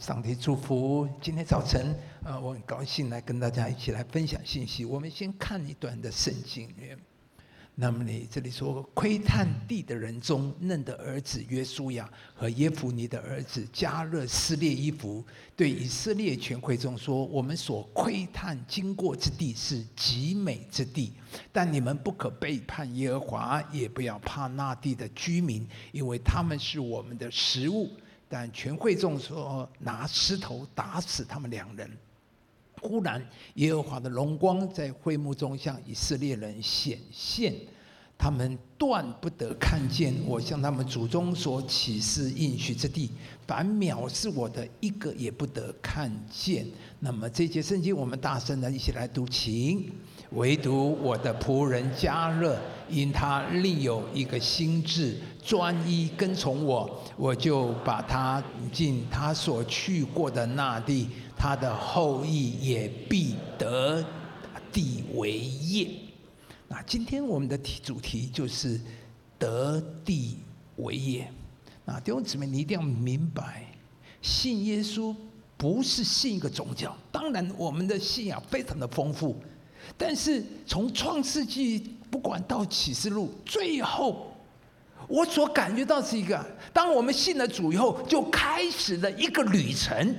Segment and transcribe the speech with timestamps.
[0.00, 1.06] 上帝祝福。
[1.20, 1.94] 今天早晨，
[2.24, 4.86] 呃，我很高兴来跟大家一起来分享信息。
[4.86, 6.66] 我们先看一段的圣经。
[7.74, 15.22] 那么你这里说，窥探地的人中，嫩的儿子约书亚和耶孚尼的儿子加勒撕裂衣服，
[15.54, 21.12] 对以色列全会众说：我们所窥探经过之地是极美之地，
[21.52, 27.90] 但你们不可背叛耶和华，也不要怕那地的居民，因为他们是我们的食物。
[28.28, 31.90] 但全会众说：拿石头打死他们两人。
[32.80, 37.54] 忽然，耶和华的荣光在会幕中向以色列人显现，
[38.18, 43.10] 他们断不得看见我向他们祖宗所起誓应许之地。
[43.46, 46.66] 凡藐视我的，一个也不得看见。
[47.00, 49.90] 那么这节圣经，我们大声的一起来读，请。
[50.32, 58.42] 唯独我的仆人迦勒，因他另有一个心智，专一跟从我，我就把他
[58.72, 61.08] 进他所去过的那地。
[61.38, 64.02] 他的后裔也必得
[64.72, 65.88] 地为业。
[66.66, 68.80] 那今天我们的题主题就是
[69.38, 70.38] 得地
[70.78, 71.30] 为业。
[71.84, 73.66] 那弟兄姊妹，你一定要明白，
[74.22, 75.14] 信耶稣
[75.58, 76.96] 不是信一个宗教。
[77.12, 79.36] 当然，我们的信仰非常的丰富，
[79.96, 84.32] 但是从创世纪不管到启示录，最后
[85.08, 90.14] 我所感觉到是一个：当我们信了主以后，就开始了一个旅程。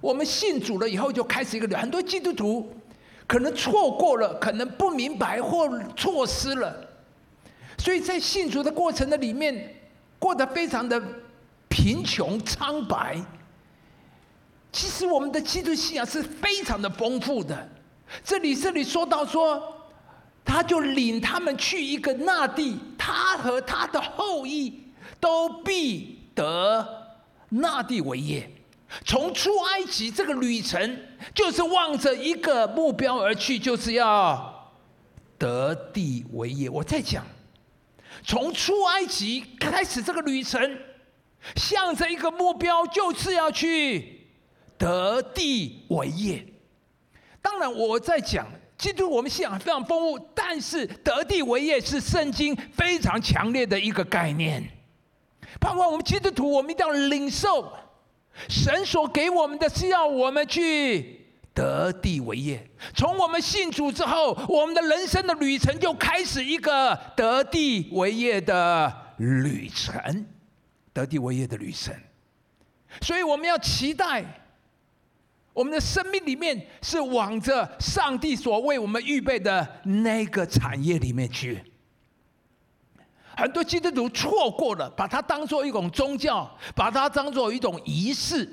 [0.00, 2.74] 我们信主了以后，就开始一个旅很多基督徒
[3.26, 6.74] 可能错过了，可能不明白或错失了，
[7.78, 9.74] 所以在信主的过程的里面，
[10.18, 11.02] 过得非常的
[11.68, 13.20] 贫穷苍白。
[14.72, 17.68] 其实我们的基督信仰是非常的丰富的。
[18.22, 19.75] 这里这里说到说，
[20.46, 24.80] 他就领他们去一个那地，他和他的后裔
[25.18, 28.48] 都必得那地为业。
[29.04, 30.98] 从出埃及这个旅程，
[31.34, 34.72] 就是望着一个目标而去，就是要
[35.36, 36.70] 得地为业。
[36.70, 37.26] 我在讲，
[38.24, 40.78] 从出埃及开始这个旅程，
[41.56, 44.28] 向着一个目标，就是要去
[44.78, 46.46] 得地为业。
[47.42, 48.46] 当然，我在讲，
[48.78, 54.62] 基督我们信仰非常丰富，但是得地为业是圣经非常强烈的一个概念。
[55.58, 57.72] 盼望我们基督徒，我们一定要领受。
[58.48, 62.68] 神所给我们的是要我们去得地为业。
[62.94, 70.26] 从我们信主之后，我们的人生的旅程就开始一个得地为业的旅程，
[70.92, 71.94] 得地为业的旅程。
[73.00, 74.22] 所以我们要期待，
[75.56, 81.64] 我们的生命里面是往着上帝所为我们预备的那个产业里面去。
[83.34, 88.46] 很多基督徒错过了，把它当做一种宗教，把它当做一种仪式。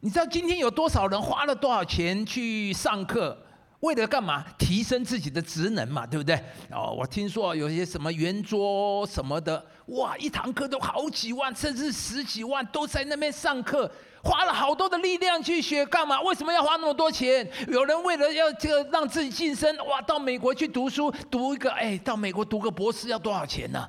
[0.00, 3.36] 你知道今天有多少人花了多少钱去上课，
[3.80, 4.42] 为了干嘛？
[4.58, 6.42] 提升自己的职能嘛，对不对？
[6.70, 13.90] 哦，我听说有些什么圆桌什么的，哇，一堂课都好几万，甚至十几万，都在那边上课。
[14.26, 16.20] 花了好多的力量去学干嘛？
[16.20, 17.48] 为什么要花那么多钱？
[17.68, 23.88] 有人为了要这个让自己晋升，哇，到美国去读书，读一个哎，到美国读个博士要多少钱呢？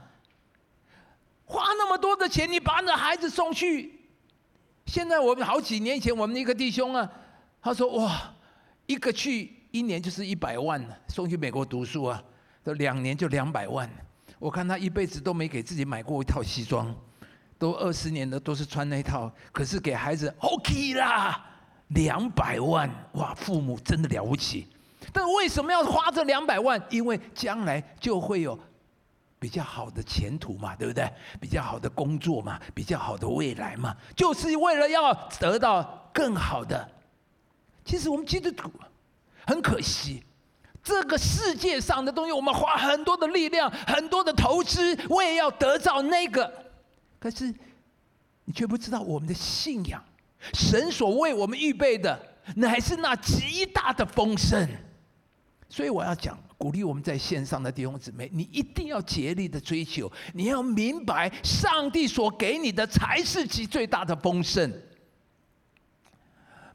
[1.46, 4.00] 花那么多的钱，你把那孩子送去。
[4.86, 7.10] 现在我们好几年前，我们一个弟兄啊，
[7.60, 8.32] 他说哇，
[8.86, 12.24] 一个去一年就是一百万呢，送去美国读书啊，
[12.64, 13.90] 都两年就两百万。
[14.38, 16.96] 我看他一辈子都没给自己买过一套西装。
[17.60, 21.44] 都二十年了，都是穿那套，可是给孩子 OK 啦，
[21.88, 23.34] 两百万哇！
[23.34, 24.68] 父母真的了不起，
[25.12, 26.80] 但为什么要花这两百万？
[26.90, 28.58] 因为将来就会有
[29.40, 31.12] 比较好的前途嘛，对不对？
[31.40, 36.88] 比较好的工作嘛，比较好的未来嘛，就是为了要得到更好的。
[37.84, 38.72] 其实我们基督徒
[39.48, 40.24] 很可惜，
[40.84, 46.67] 这个世界上的东西，我们花很多的力量、很多的投资，为了要得到那个。
[47.20, 47.54] 可是，
[48.46, 50.04] 你却不知道我们的信仰，
[50.54, 52.18] 神所为我们预备的，
[52.56, 54.68] 乃是那极大的丰盛。
[55.68, 64.72] 所以我要讲，鼓励我们在线上的弟兄姊妹，你一定要竭力的追求，你要明白，上帝所给你的才是其最大的丰盛。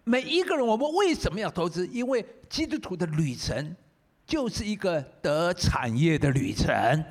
[0.05, 1.87] 每一个人，我们为什么要投资？
[1.87, 3.75] 因为基督徒的旅程，
[4.27, 7.05] 就是一个得产业的旅程。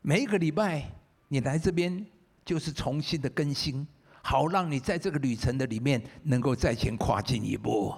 [0.00, 0.90] 每一个礼拜。
[1.34, 2.06] 你来这边
[2.44, 3.84] 就是重新的更新，
[4.22, 7.92] 好让你在这个旅程的里面能够再前跨进一步。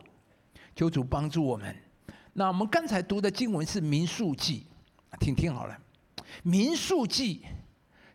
[0.74, 1.76] 求主帮助我们。
[2.32, 4.64] 那我们刚才读的经文是民数记，
[5.20, 5.78] 听听好了。
[6.42, 7.42] 民数记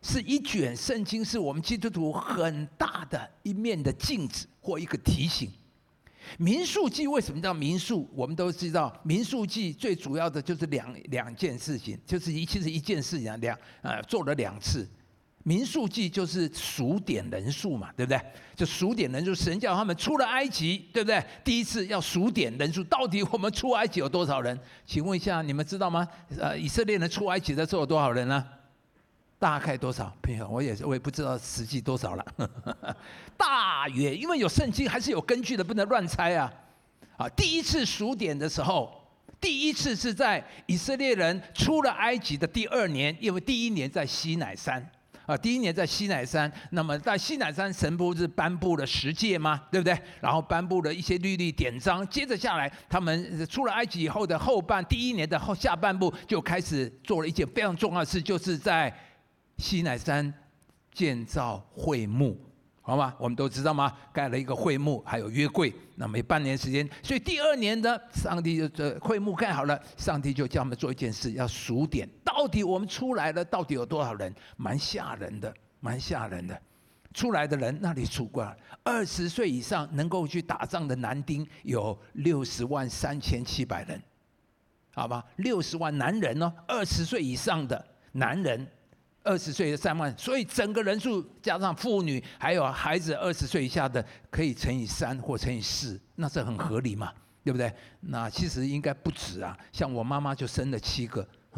[0.02, 5.48] 是一卷圣经，是我们基督徒很大的一面的镜子或一个提醒。
[6.36, 8.10] 民数记为什么叫民数？
[8.12, 14.84] 我们都知道，民数记最主要的就是两两件事情，就是一其实一件事情两呃做了两次。
[15.44, 18.20] 民数记就是数点人数嘛，对不对？
[18.54, 21.22] 就数点人数，神叫他们出了埃及，对不对？
[21.42, 24.58] 第一次要数点人数，到底我们出埃及有多少人？
[24.86, 26.06] 请问一下，你们知道吗？
[26.38, 28.46] 呃，以色列人出埃及的时候有多少人呢？
[29.38, 30.14] 大概多少？
[30.22, 32.24] 朋友，我也，我也不知道实际多少了。
[33.36, 36.52] 大约，因为有圣经，还是有根据的，不能乱猜啊。
[37.16, 38.92] 啊，第一次数点的时候，
[39.40, 44.88] 第一次是在以色列人出了埃及的第二年，因为第一年在西乃山
[45.32, 46.52] 啊，第一年在西乃山。
[46.70, 49.62] 那么在西乃山，神不是颁布了十诫吗？
[49.70, 49.98] 对不对？
[50.20, 58.92] 然后颁布了一些律例典章，接着下来，他们出了埃及以后的后半，第一年的后下半部就开始做了一件非常重要的事，就是在。
[59.58, 60.32] 西乃山
[60.92, 62.36] 建造会幕，
[62.84, 63.14] 好吗？
[63.16, 63.96] 我们都知道吗？
[64.12, 65.72] 盖了一个会幕，还有约柜。
[65.94, 74.34] 那没半年时间，所以第二年的上帝就这会幕盖好了，上帝就叫我们做一件事，要数点，到底我们出来了，到底有多少人？
[74.56, 76.60] 蛮吓人的，蛮吓人的。
[77.14, 78.52] 出来的人那里数过，
[78.82, 84.02] 二十岁以上能够去打仗的男丁有六十万三千七百人，
[84.92, 85.24] 好吧？
[85.36, 88.66] 六十万男人呢，二十岁以上的男人。
[89.24, 97.12] 二十岁的三万，所以整个人数加上妇女还有孩子二十岁以下的，可以乘以三或乘以四，那是很合理嘛，
[97.44, 97.72] 对不对？
[98.00, 101.24] 那其实应该不止啊，像我妈妈就生了七个，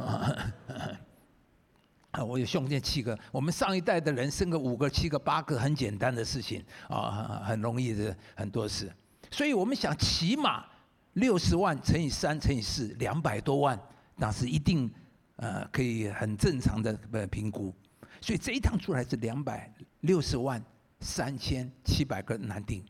[2.11, 8.93] 啊，我有兄弟七个，我们上一代的人生个五个、七个、八个，很简单的事情啊，很容易的很多事，
[9.31, 10.66] 所以我们想起码
[11.14, 13.81] 六十万乘以三乘以四，两百多万，
[14.16, 14.93] 那是一定。
[15.36, 17.75] 呃，可以很正常的呃评估，
[18.20, 19.69] 所以这一趟出来是两百
[20.02, 20.64] 六十万
[21.00, 22.84] 三千七百个男丁。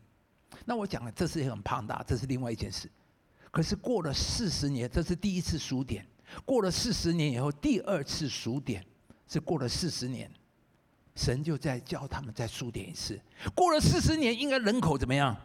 [0.63, 2.87] 那我讲了，这是很庞大，这是另外一件事。
[3.49, 6.05] 可是过了四十年，这是第一次数点。
[6.45, 8.85] 过了四十年以后，第二次数点
[9.27, 10.29] 是过了四十年，
[11.15, 13.19] 神就在教他们再数点一次。
[13.55, 15.35] 过了四十年，应该人口怎么样？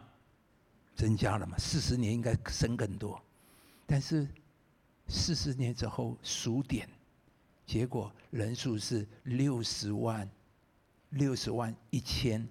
[0.95, 1.57] 增加了嘛？
[1.57, 3.19] 四十年应该生更多，
[3.87, 4.27] 但是。
[5.11, 6.89] 四十年之后数点，
[7.65, 10.27] 结果人数是六十万，
[11.09, 12.47] 六十万一千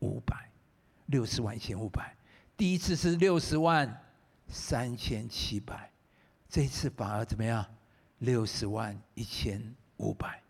[0.00, 0.50] 五百，
[1.06, 2.16] 六十万一千五百。
[2.56, 4.02] 第一次是六十万
[4.48, 5.92] 三千七百，
[6.48, 7.64] 这次反而怎么样？
[8.20, 9.62] 六十万一千
[9.98, 10.42] 五百。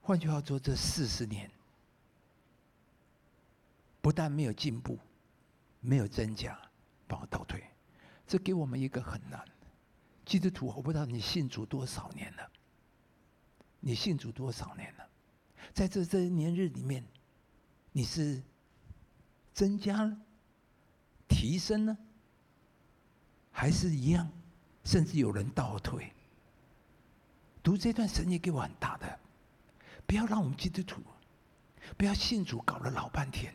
[0.00, 1.48] 换句话说，这四十年
[4.00, 4.98] 不但没有进步，
[5.80, 6.58] 没有增加，
[7.06, 7.62] 反而倒退。
[8.26, 9.44] 这给我们一个很难。
[10.24, 12.50] 基督徒，我不知道你信主多少年了。
[13.80, 15.08] 你信主多少年了？
[15.74, 17.04] 在这这年日里面，
[17.90, 18.40] 你是
[19.52, 20.16] 增加了、
[21.26, 21.98] 提升呢，
[23.50, 24.30] 还是一样？
[24.84, 26.12] 甚至有人倒退？
[27.62, 29.18] 读这段神经给我很大的，
[30.06, 31.02] 不要让我们基督徒，
[31.96, 33.52] 不要信主搞了老半天。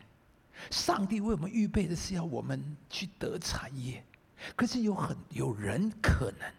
[0.70, 4.04] 上帝为我们预备的是要我们去得产业。
[4.54, 6.54] 可是有很有人可能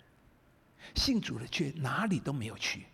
[0.96, 2.86] 信主了，却哪里都没有去。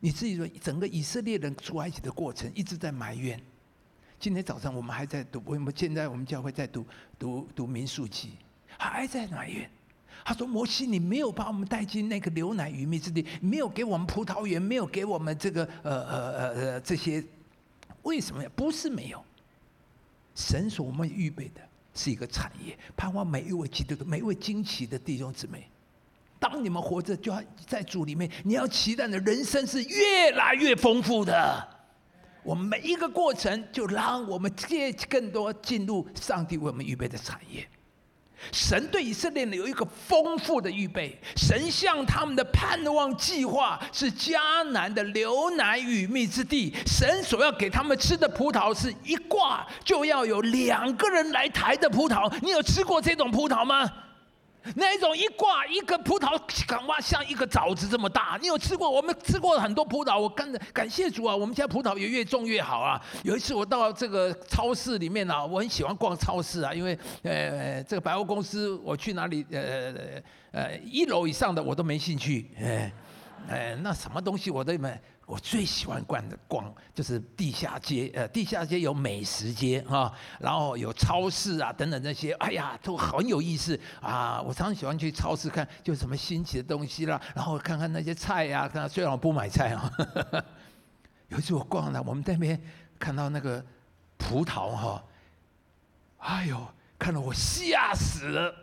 [0.00, 3.40] 你自己说，整个以色列人出埃及的过程一直在埋怨。
[4.18, 6.86] 今天早上我们还在读，我们现在我们教会在读
[7.18, 8.32] 读读民数记，
[8.78, 9.70] 还在埋怨。
[10.24, 17.24] 他说：“摩西，你没有把我们带进那个牛奶鱼蜜之地，没有给我们葡萄园，没有给我们这个呃呃呃呃这些，
[18.02, 18.50] 为什么呀？
[18.56, 19.24] 不是没有，
[20.34, 21.60] 神所我们预备的。”
[21.98, 25.66] 是一个产业，盼望每一位基督徒、每一位惊奇的弟兄姊妹，
[26.48, 31.68] 当你们活着，就要在主里面，你要期待的人生是越来越丰富的。
[32.42, 37.66] 我们每一个过程，就让我们借更多进入上帝为我们预备的产业。
[38.52, 46.72] 神对以色列人有一个丰富的预备，神向他们的盼望计划是迦南的流奶与蜜之地。
[46.86, 52.32] 神所要给他们吃的葡萄是一挂就要有两个人来抬的葡萄。
[52.42, 53.90] 你有吃过这种葡萄吗？
[54.74, 58.38] 那一种一挂一个葡萄，敢哇像一个枣子这么大。
[58.40, 58.90] 你有吃过？
[58.90, 60.18] 我们吃过很多葡萄。
[60.18, 63.00] 我跟感谢主啊，我们家葡萄也越种越好啊。
[63.22, 69.94] 有一次我到这个超市里面啊，我很喜欢逛超市啊，因为呃这个百货公司我去哪里呃
[70.52, 72.92] 呃一楼以上的我都没兴趣，哎
[73.48, 74.98] 哎那什么东西我都没。
[75.26, 84.40] 我最喜欢逛的逛就是地下街，呃，地下街有美食街哈，然后有超市啊等等那些，哎呀，都很有意思啊！
[84.40, 89.92] 我常常喜欢去超市看，就什么新奇的东西啦，然后看看那些菜呀，虽然我不买菜啊，
[91.28, 92.62] 有一次我逛了，我们那边
[92.96, 93.64] 看到那个
[94.16, 95.04] 葡萄哈，
[96.18, 96.64] 哎呦，
[96.96, 98.54] 看得我吓死了！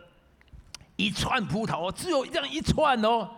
[0.96, 3.28] 一串葡萄只有这样一串哦，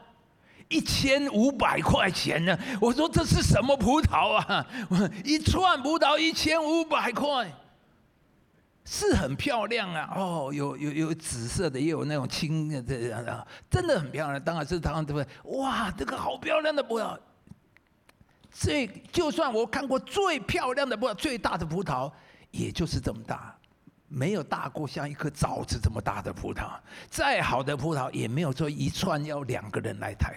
[0.69, 2.59] 一千五百块钱呢。
[2.81, 4.67] 我说这是什么葡萄啊？
[5.25, 7.53] 一串葡萄一千五百块。
[8.89, 10.13] 是很漂亮啊！
[10.15, 14.41] 哦，有有有紫色的，也有那种青的，这样的真的很漂亮。
[14.41, 15.59] 当然是当然对不对？
[15.59, 17.19] 哇，这个好漂亮的葡萄！
[18.53, 22.13] 这就算我看过最漂亮的葡萄，最大的葡萄，
[22.53, 23.59] 也就是这么大，
[24.07, 26.69] 没有大过像一颗枣子这么大的葡萄。
[27.11, 30.37] 再好的葡萄，也没有说一串要两个人来抬。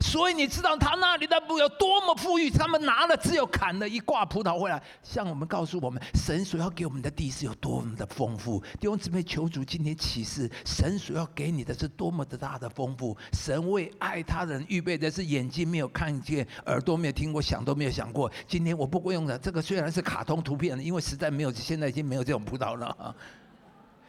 [0.00, 2.50] 所以你知道他那里的有多么富裕？
[2.50, 8.60] 他们拿了只有砍了一挂葡萄回来，向我们告诉我们，神所要给我们的地是有多么的丰富。
[8.78, 13.16] 弟兄姊妹，求主今天启示，神所要给你的是多么的大的丰富。
[13.32, 18.30] 神为爱他人预备的是眼睛没有看见，耳朵没有听过，想都没有想过。
[18.46, 23.14] 今天我不会用的这个虽然是卡通图片，因为实在没有，现在已经没有这种葡萄了。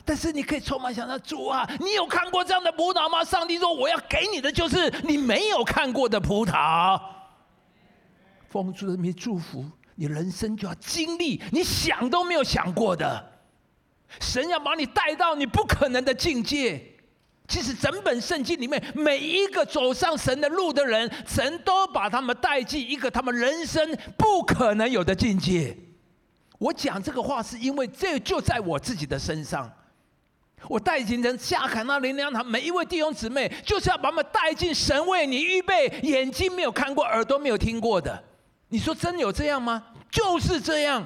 [0.03, 3.23] 但是你可以充满想到主啊，你有看过这样的葡萄吗？
[3.23, 6.99] 上帝说我要给你的就是你没有看过的葡萄。
[8.49, 9.65] 奉主的名祝福
[9.95, 13.31] 你，人生就要经历你想都没有想过的。
[14.19, 16.83] 神要把你带到你不可能的境界。
[17.47, 25.77] 其实整本圣经里面每一个走上神的路的人，神都把他们带进一个他们人生不可能有的境界。
[26.57, 29.71] 我讲这个话是因为这就在我自己的身上。
[30.67, 38.23] 我带进人下坎那灵粮堂，每一位弟兄姊妹，就是要把他们带进神为你预备眼睛没有看过、耳朵没有听过的。
[38.69, 39.83] 你说真有这样吗？
[40.09, 41.05] 就是这样。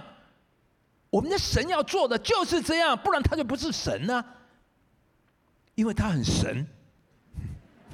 [1.10, 4.24] 我们的神要做的就是这样，不然他就不是神呢、
[5.76, 6.68] 因为他很神。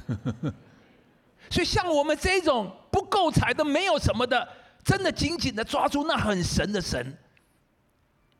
[1.50, 4.48] 所以像我们这种不够彩的、没有什么的，
[4.84, 7.16] 真的紧紧的抓住那很神的神，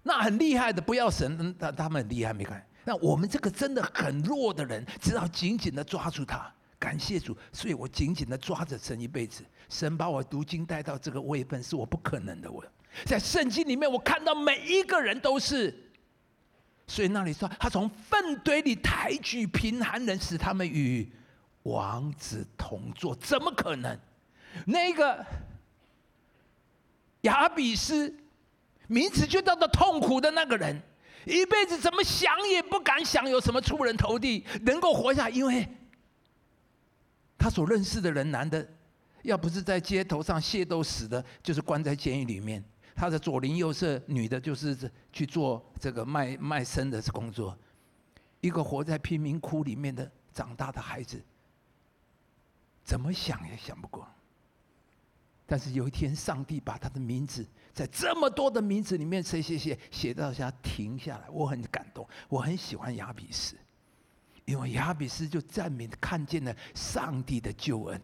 [0.04, 2.66] 那很厉害的，不要神，他他们很厉害没看。
[2.84, 9.44] 那我们这个真的很弱的人，只要紧紧的抓住他，感谢主，所以我紧紧的抓着神一辈子。
[9.70, 12.52] 神把我读经带到这个位分，是我不可能的。
[12.52, 12.64] 我
[13.06, 15.74] 在圣经里面，我看到每一个人都是，
[16.88, 21.10] 所以那里说，他从粪堆里抬举贫寒人，使他们与
[21.64, 23.98] 王子同坐，怎么可能？
[24.66, 25.26] 那个
[27.22, 28.14] 亚比斯，
[28.88, 30.82] 名字就叫做痛苦的那个人。
[31.26, 35.68] 一辈子怎么想也不敢想有什么出人头地能够活下，因为
[37.38, 38.68] 他所认识的人，男的
[39.24, 42.64] 要不是在街头上械斗死的，就是关在监狱里面。
[42.96, 44.78] 他的左邻右舍，女的就是
[45.12, 47.58] 去做这个卖卖身的工作。
[48.42, 51.24] 一个活在贫民窟里面的长大的孩子，
[52.84, 54.08] 怎么想也想不过。
[55.52, 57.46] 但是有一天，上帝把他的名字。
[57.74, 63.58] 在这么多的名字里面，谁写写写到下停下来，我很感动，我很喜欢亚比斯，
[64.46, 68.02] 因为亚比斯就证明看见了上帝的救恩，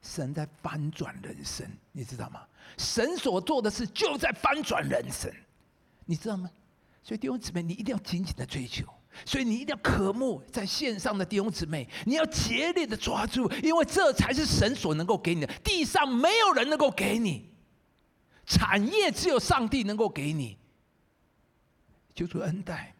[0.00, 2.40] 神在翻转人生，你知道吗？
[2.78, 5.30] 神所做的事就在翻转人生，
[6.06, 6.50] 你知道吗？
[7.02, 8.86] 所以弟兄姊妹，你一定要紧紧的追求，
[9.24, 17.50] 所以你一定要渴慕在线上的弟兄姊妹，你要竭力的抓住，因为这才是神所能够给你的，地上没有人能够给你。
[18.44, 20.56] 产业只有上帝能够给你，
[22.14, 22.94] 求主恩待。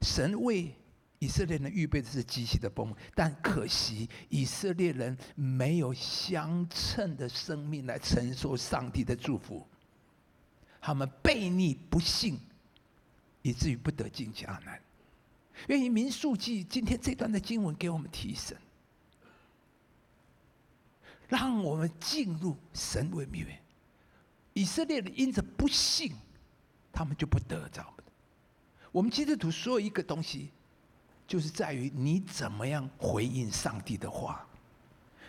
[0.00, 0.74] 神为
[1.18, 9.66] 以色列人预备的是极其的丰富，但可惜以色列人没有相称的生命来承受上帝的祝福，
[10.80, 12.38] 他们悖逆不信，
[13.42, 14.80] 以至于不得进迦南。
[15.68, 18.56] 愿以民数记今天这段的经文给我们提神，
[21.28, 23.52] 让我们进入神为秘密。
[24.52, 26.12] 以色列人因着不信，
[26.92, 27.92] 他们就不得着。
[28.92, 30.50] 我们基督徒所有一个东西，
[31.26, 34.46] 就是在于你怎么样回应上帝的话，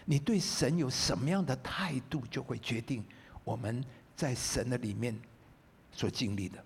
[0.06, 3.04] 你对神有什么样的态度，就会决定
[3.44, 3.84] 我们
[4.16, 5.20] 在神的里面
[5.92, 6.64] 所经历的。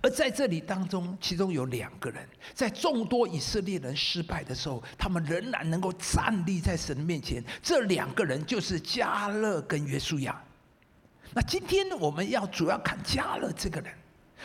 [0.00, 7.42] 而在这里当中，其中有两个人，在众多以色列人失败的时候，他们仍然能够站立在神面前。
[7.62, 10.40] 这两个人就是迦勒跟约书亚。
[11.34, 13.92] 那今天我们要主要看迦勒这个人，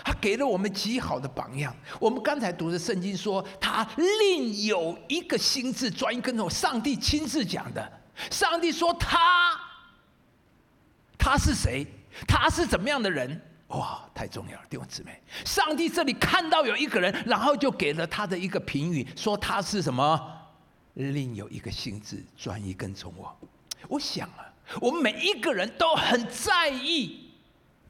[0.04, 1.76] 他给了我们极好的榜样。
[2.00, 7.92] 我们刚才读的圣经说，他另有一个心智专一跟从，上帝亲自讲的。
[8.32, 9.18] 上帝说他，
[11.18, 11.86] 他是谁？
[12.28, 13.40] 他是怎么样的人？
[13.70, 15.20] 哇，太重要了，弟兄姊妹。
[15.46, 20.38] 上帝这里看到有一个人，然后就给了他的一个评语，说他是什么？
[20.94, 23.36] 另有一个心志专一跟从我。
[23.88, 24.46] 我想啊。
[24.82, 27.32] 我们每一个人都很在意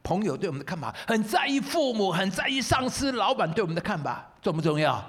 [0.02, 5.06] 朋友对我们的看法，很在意父母，很在意上司、老板对我们的看法，重不重要？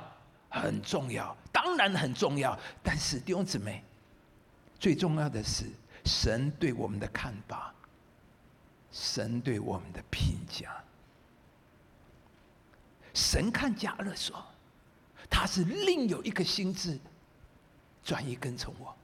[0.49, 2.59] 很重要，当然很重要。
[2.83, 3.85] 但是弟兄姊妹，
[4.81, 5.65] 最重要的是
[6.05, 7.73] 神对我们的看法，
[8.93, 10.83] 神对我们的评价。
[13.15, 14.45] 神看迦勒说，
[15.29, 16.99] 他是另有一个心智
[18.05, 18.95] 转移跟从我。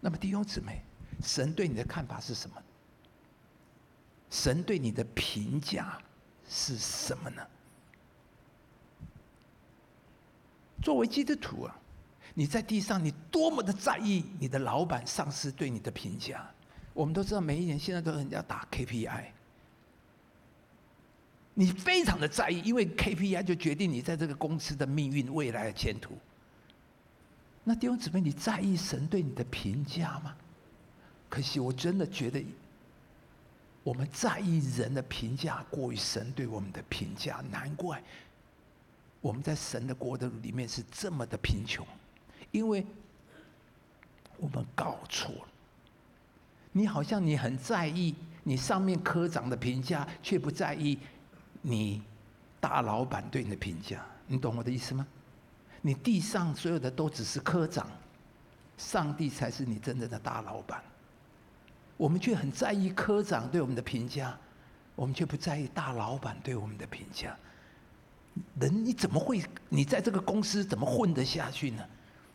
[0.00, 0.82] 那么弟兄姊妹，
[1.22, 2.56] 神对你的看法是什么？
[4.30, 5.98] 神对你的评价
[6.48, 7.46] 是什么呢？
[10.82, 11.74] 作为基督徒啊，
[12.34, 16.52] 你在地上，你多么的在意你的老板、上司对你的评价？
[16.94, 19.24] 我们都知道，每一年现在都人家打 KPI，
[21.52, 26.16] 你非常的在意，因为 KPI 就决定你在这个公司的命运、未来的前途。
[27.64, 30.36] 那弟兄姊妹，你在意神对你的评价吗？
[31.28, 32.44] 可惜，我真的觉得，
[33.82, 38.00] 我们在意人的评价过于神对我们的评价，难怪。
[39.20, 41.84] 我们在神的国度里面是这么的贫穷，
[42.52, 42.86] 因为
[44.36, 45.48] 我们搞错了。
[46.76, 48.12] 你好像你很在意
[48.42, 50.98] 你上面科长的评价，却不在意
[51.62, 52.02] 你
[52.60, 54.04] 大老板对你的评价。
[54.26, 55.06] 你懂我的意思吗？
[55.80, 57.86] 你地上所有的都只是科长，
[58.76, 60.82] 上帝才是你真正的大老板。
[61.96, 64.36] 我们却很在意科长对我们的评价，
[64.96, 67.36] 我们却不在意大老板对我们的评价。
[68.58, 69.40] 人你怎么会？
[69.68, 71.84] 你在这个公司怎么混得下去呢？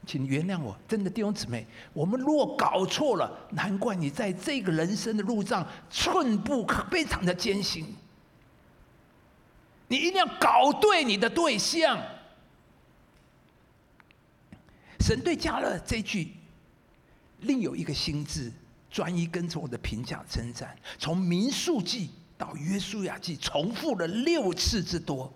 [0.05, 7.85] 请原谅我，真的弟兄姊妹，我们若搞错了，难怪你在这个人生的路上寸步非常的艰辛。
[9.87, 11.99] 你一定要搞对你的对象。
[14.99, 16.33] 神对加勒这句
[17.39, 18.51] 另有一个心志，
[18.91, 25.31] 专一跟从我的评价称赞，从民数记到约书亚记，重复了六次之多。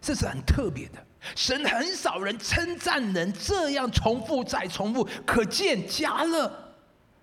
[0.00, 1.04] 这是很特别的，
[1.36, 6.50] 神很少人称赞人这样重复再重复，可见迦勒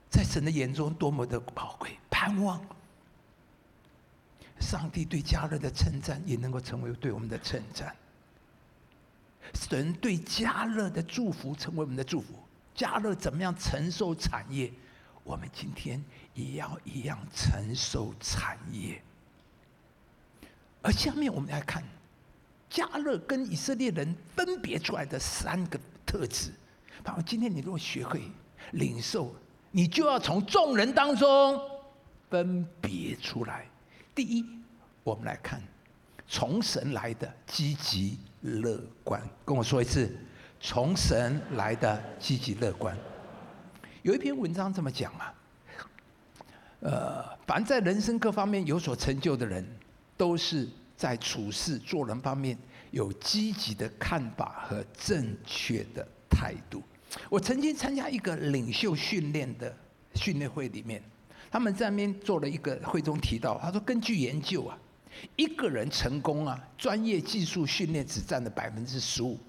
[0.10, 1.98] 在神的眼中多么的宝贵。
[2.10, 2.66] 盼望
[4.60, 7.94] 上帝对迦勒的称赞也能够成为对我们的称赞，
[9.54, 12.28] 神对迦勒的祝福成为我们的祝福。
[12.76, 14.72] 迦勒怎么样承受产业，
[15.24, 16.04] 我们今天
[16.34, 19.02] 也要一样承受产业。
[20.82, 21.84] 而下面我们来看。
[22.76, 26.52] 加勒跟以色列人分别出来的三个特质，
[27.06, 28.22] 好，今天你如果学会
[28.72, 29.34] 领受，
[29.72, 31.58] 你就要从众人当中
[32.30, 33.66] 分别出来。
[34.14, 34.46] 第一，
[35.06, 35.62] 我们来看
[36.28, 40.14] 从神来的积极乐观，跟我说一次，
[40.60, 42.94] 从神来的积极乐观。
[44.02, 45.34] 有一篇文章这么讲啊，
[46.82, 49.66] 呃，凡在人生各方面有所成就的人，
[50.18, 50.68] 都是。
[50.96, 52.58] 在处事做人方面
[52.92, 56.82] 有积极的看法和正确的态度。
[57.30, 59.76] 我曾经参加一个领袖训练的
[60.16, 61.02] 训练会里面，
[61.52, 64.78] 他们在那边做了一个会中提到，他说根据研究啊，
[65.36, 69.40] 一个人成功啊，专业技术训练只占了百分之十五。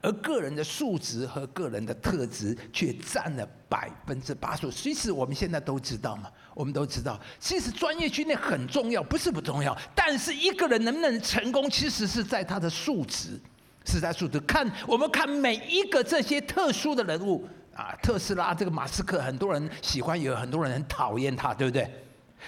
[0.00, 4.70] 而个人的素质和个人的特质却占了百分之八十。
[4.70, 9.76] 其实我们现在都知道嘛，我们都知道，其实专业训练很重要，不是不重要。
[9.94, 13.40] 但是一个人能不能成功，其实是在他的素质，
[13.84, 14.38] 是在素质。
[14.40, 21.88] 看我们看每一个这些特殊的人物啊，特斯拉这个马斯克，很多人喜欢，也有很多人很讨厌他，对不对？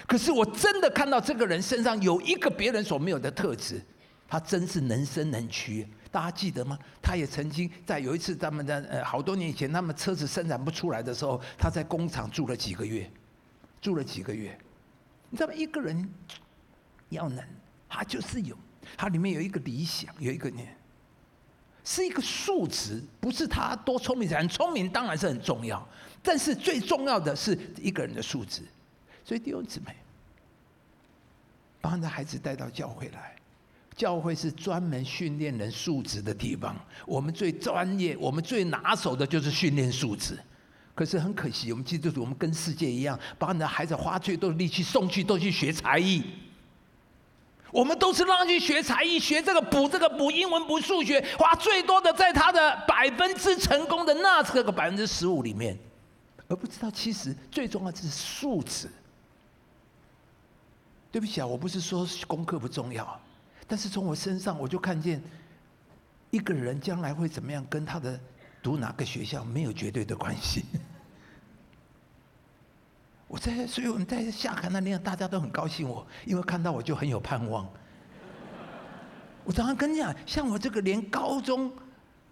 [0.07, 3.79] 可是我真的看到这个人身上有一个别人所没有的特质，
[4.27, 5.87] 他真是能伸能屈。
[6.13, 6.77] 大家记得吗？
[7.01, 13.09] 他也曾经在有一次，他们的呃好多年以前，他们车子生产不出来的时候，他在工厂住了几个月，
[13.81, 14.55] 住了几个月。
[15.31, 15.55] 你知道吗？
[15.55, 16.07] 一个人
[17.09, 17.43] 要能，
[17.89, 18.55] 他就是有，
[18.95, 20.77] 他里面有一个理想，有一个念，
[21.83, 25.83] 是一个素质，不是他多聪明，很聪明当然是很重要，
[26.21, 28.61] 但是最重要的是一个人的素质。
[29.25, 29.95] 所以弟兄姊妹，
[31.81, 33.35] 把你的孩子带到教会来。
[33.95, 36.75] 教会是专门训练人素质的地方，
[37.05, 40.37] 我们最专业、我们最拿手的就是训练素质。
[40.95, 46.23] 可是很可惜，我们基督徒，我们跟世界一样，把你的孩子花最多的力气送去，都去学才艺。
[47.71, 55.75] 我们都是让他去学才艺，学这个补这个补英文补数学，花最多的在他的百分之成功的那这个百分之十五里面，
[56.47, 58.87] 而不知道其实最重要的是素质。
[61.11, 63.19] 对不起啊，我不是说功课不重要。
[63.73, 65.19] 但是从我身上，我就看见
[66.29, 68.19] 一个人将来会怎么样，跟他的
[68.61, 70.63] 读哪个学校没有绝对的关系。
[73.27, 77.67] 我在，所以我们在夏坎那里，大家都很高兴我，因为看到我就很有盼望。
[79.43, 81.73] 我常常跟你讲，像我这个连高中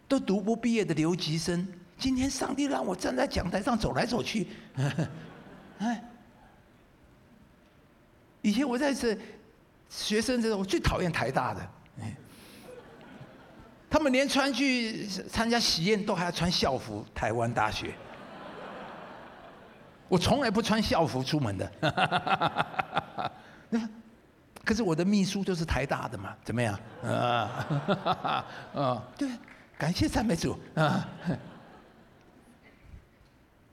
[0.07, 4.47] 都读不毕业的留级生，今天上帝让我站在讲台上走来走去，
[5.79, 6.03] 哎，
[8.43, 9.17] 以前我在这
[9.91, 11.59] 学生的时候，我最讨厌台大的，
[13.89, 17.93] 他们连穿去参加喜宴都还要穿校服，台湾大学，
[20.07, 21.69] 我从来不穿校服出门的。
[24.63, 26.79] 可是我的秘书就是台大的嘛，怎么样？
[27.03, 29.27] 啊，啊， 对，
[29.77, 31.09] 感谢赞美主啊！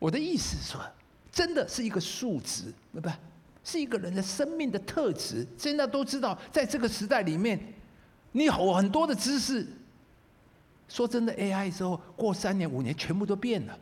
[0.00, 0.81] 我的意思是说，
[1.31, 3.09] 真的是一个数值，对不？
[3.68, 5.46] 是一个人的生命的特质。
[5.59, 7.61] 现在都知道，在这个时代里面，
[8.33, 9.66] 你有很多的知识。
[10.88, 13.78] 说真的，AI 之后过三年五年全部都变了。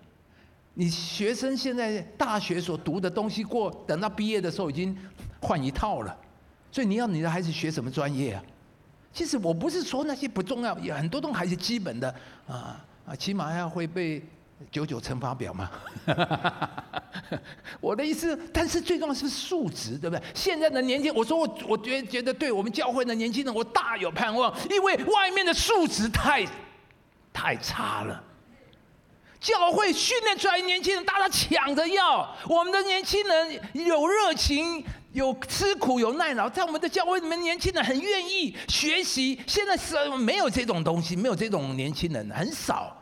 [0.74, 4.96] 你学生现在大学所读的东西，过等到毕业的时候已经
[5.40, 6.18] 换一套了。
[6.72, 8.42] 所以你要你的孩子学什么专业啊？
[9.12, 12.12] 其实我不是说那些不重要，有很多东西还是基本的
[12.48, 14.20] 啊啊，起码要会背
[14.70, 15.70] 九九乘法表嘛。
[17.80, 20.22] 我的意思，但是最重要是素质，对不对？
[20.34, 26.46] 现在的年轻，我说我我觉觉得对我们教会的年轻人，我大有盼望，因为外面的素质太
[27.32, 28.22] 太差了。
[29.40, 34.84] 教会训练出来年轻人，大家抢着要，我们的年轻人有热情。
[35.12, 39.40] 有吃苦有耐劳，在我们的教会里面，年轻人很愿意学习。
[39.46, 42.95] 现在是没有这种东西，没有这种年轻人，很少，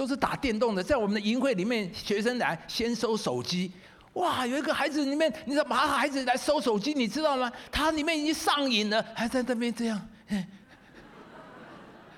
[0.00, 0.82] 都是打电动的。
[0.82, 3.70] 在我们的营会里面，学生来先收手机，
[4.14, 7.52] 哇，有一个孩子里面，你知道，马上孩子来收手机，你知道吗？
[7.70, 10.08] 他里面已经上瘾了，还在那边这样，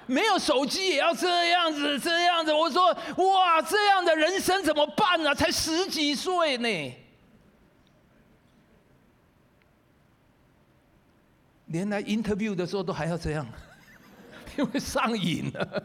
[0.07, 2.53] 没有手机也要这样子，这样子。
[2.53, 5.35] 我说，哇，这样的人生怎么办呢？
[5.35, 6.95] 才十几岁呢。
[11.67, 13.45] 连来 interview 的时候都还要这样，
[14.57, 15.83] 因为上瘾了。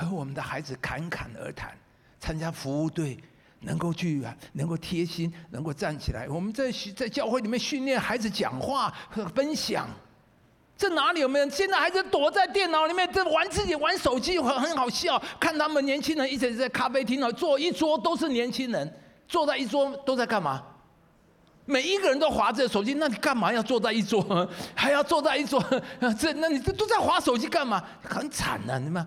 [0.00, 1.76] 而我们的孩子侃侃而谈，
[2.18, 3.18] 参加服务队，
[3.60, 6.26] 能够去，能够贴心，能够站起来。
[6.26, 9.86] 我们在在教会里面训练孩子讲话和分享，
[10.78, 11.50] 这哪里有没有？
[11.50, 15.20] 现在孩子躲在电脑里面，在玩自己玩手机，很很好笑。
[15.38, 18.90] 看他们年轻人一直在咖啡厅里坐一桌都是年轻人，
[19.28, 20.62] 坐在一桌都在干嘛？
[21.66, 24.48] 每一个人都划着手机，那你干嘛要坐在一桌？
[24.74, 25.62] 还要坐在一桌？
[26.18, 27.84] 这那你这都在划手机干嘛？
[28.02, 29.06] 很惨呐，你们。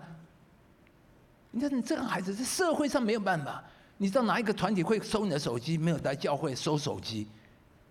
[1.54, 3.62] 你看你这个孩子，在社会上没有办法。
[3.96, 5.78] 你知道哪一个团体会收你的手机？
[5.78, 7.28] 没有在教会收手机。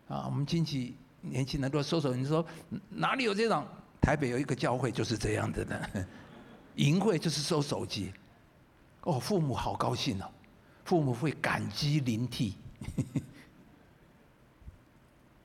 [0.10, 2.20] 啊，我们亲戚年轻人都收手机。
[2.20, 2.46] 你说
[2.90, 3.66] 哪里有这种？
[4.02, 6.06] 台北有一个教会就是这样子的呢。
[6.76, 8.12] 营会就是收手机。
[9.04, 10.30] 哦，父母好高兴哦，
[10.84, 12.58] 父母会感激临涕。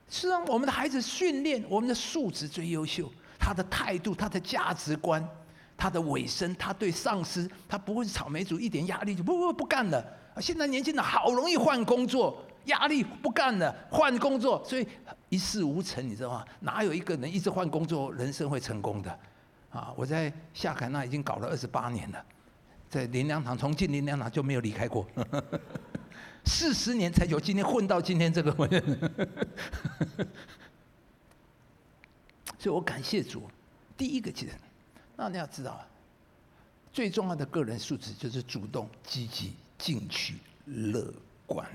[0.09, 5.25] 是让我们的孩子训练我们的素质最优秀，他的态度、他的价值观、
[5.79, 10.05] 他的尾声，他对上司，他不会是草莓族，一点压力就不不不干了。
[10.41, 14.85] 现在年轻人好容易换工作，压力不干了，换工作，所以
[15.29, 16.45] 一事无成，你知道吗？
[16.59, 19.19] 哪有一个人一直换工作，人生会成功的？
[19.71, 22.25] 啊，我在夏凯那已经搞了二十八年了，
[22.89, 25.07] 在林良堂，从进林良堂就没有离开过。
[26.45, 28.67] 四十年才有今天混到今天这个位，
[32.57, 33.49] 所以我感谢主。
[33.95, 34.55] 第一个技能，
[35.21, 35.85] 那你要知道，
[36.93, 41.13] 最重要的个人素质就是主动、积极、进取、乐
[41.45, 41.69] 观。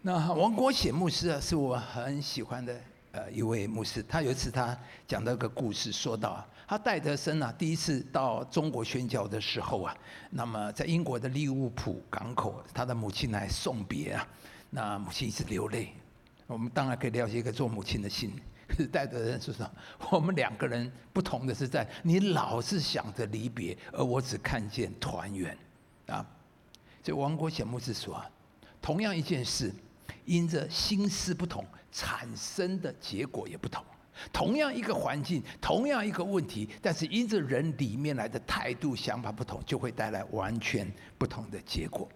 [0.00, 2.80] 那王国显牧师啊，是我很喜欢的
[3.12, 4.02] 呃一位牧师。
[4.02, 6.48] 他有一次他讲到一个故事，说到啊。
[6.66, 9.96] 他戴德生啊，第一次到中国宣教的时候啊，
[10.28, 14.26] 那么在英国的利物浦港口，他的母亲来送别啊，
[14.70, 15.92] 那母亲一直流泪。
[16.48, 18.32] 我们当然可以了解一个做母亲的心，
[18.76, 19.70] 是戴德生说
[20.10, 25.56] ：“我们两个人不同的是在，你老是想着离别，而我只看见团圆。”
[26.06, 26.26] 啊，
[27.02, 28.30] 所以王国显牧师说啊，
[28.80, 29.72] 同样一件事，
[30.24, 33.84] 因着心思不同，产生的结果也不同。
[34.30, 42.06] 同样一个环境，同样一个问题，但是因着人里面来的态度、想法不同，就会带来完全不同的结果。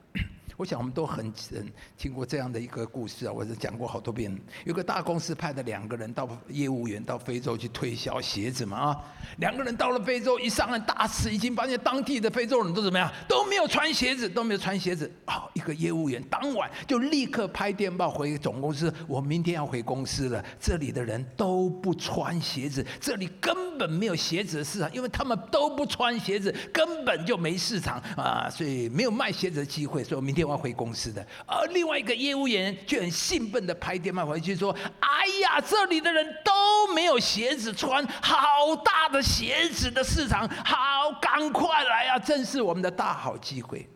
[0.56, 4.34] 我想我们都很嗯听过这样的一个故事啊，我是讲过好多遍。
[4.64, 9.04] 有个大公司派的两个人到业务员到非洲去推销鞋子嘛啊，
[9.38, 15.10] 两个人到了非洲，一上来大吃一惊，发现当地的非洲人都怎么样，都没有穿鞋子，都没有穿鞋子。
[15.26, 23.75] 啊，一个业务员当晚就立刻拍电报回总公司，我明天要回公司了，这里的人都不穿鞋子，这里根本。
[23.76, 30.02] 根本没有鞋子的市场，因为他们都不穿鞋子，根本就没市场啊，所以没有卖鞋子的机会。
[30.02, 31.24] 所以我明天我要回公司的。
[31.44, 42.18] 而另外一个业务员却很兴奋的拍电话回去说：“哎呀，这里的人都没有鞋子穿，好大的鞋子的市场，好，赶快来啊！
[42.18, 43.86] 正是我们的大好机会。”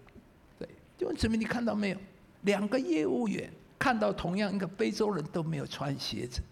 [0.61, 1.97] 对，弟兄姊妹，你看到没有？
[2.43, 6.43] 两个业务员看到同样一个非洲人都没有穿鞋子。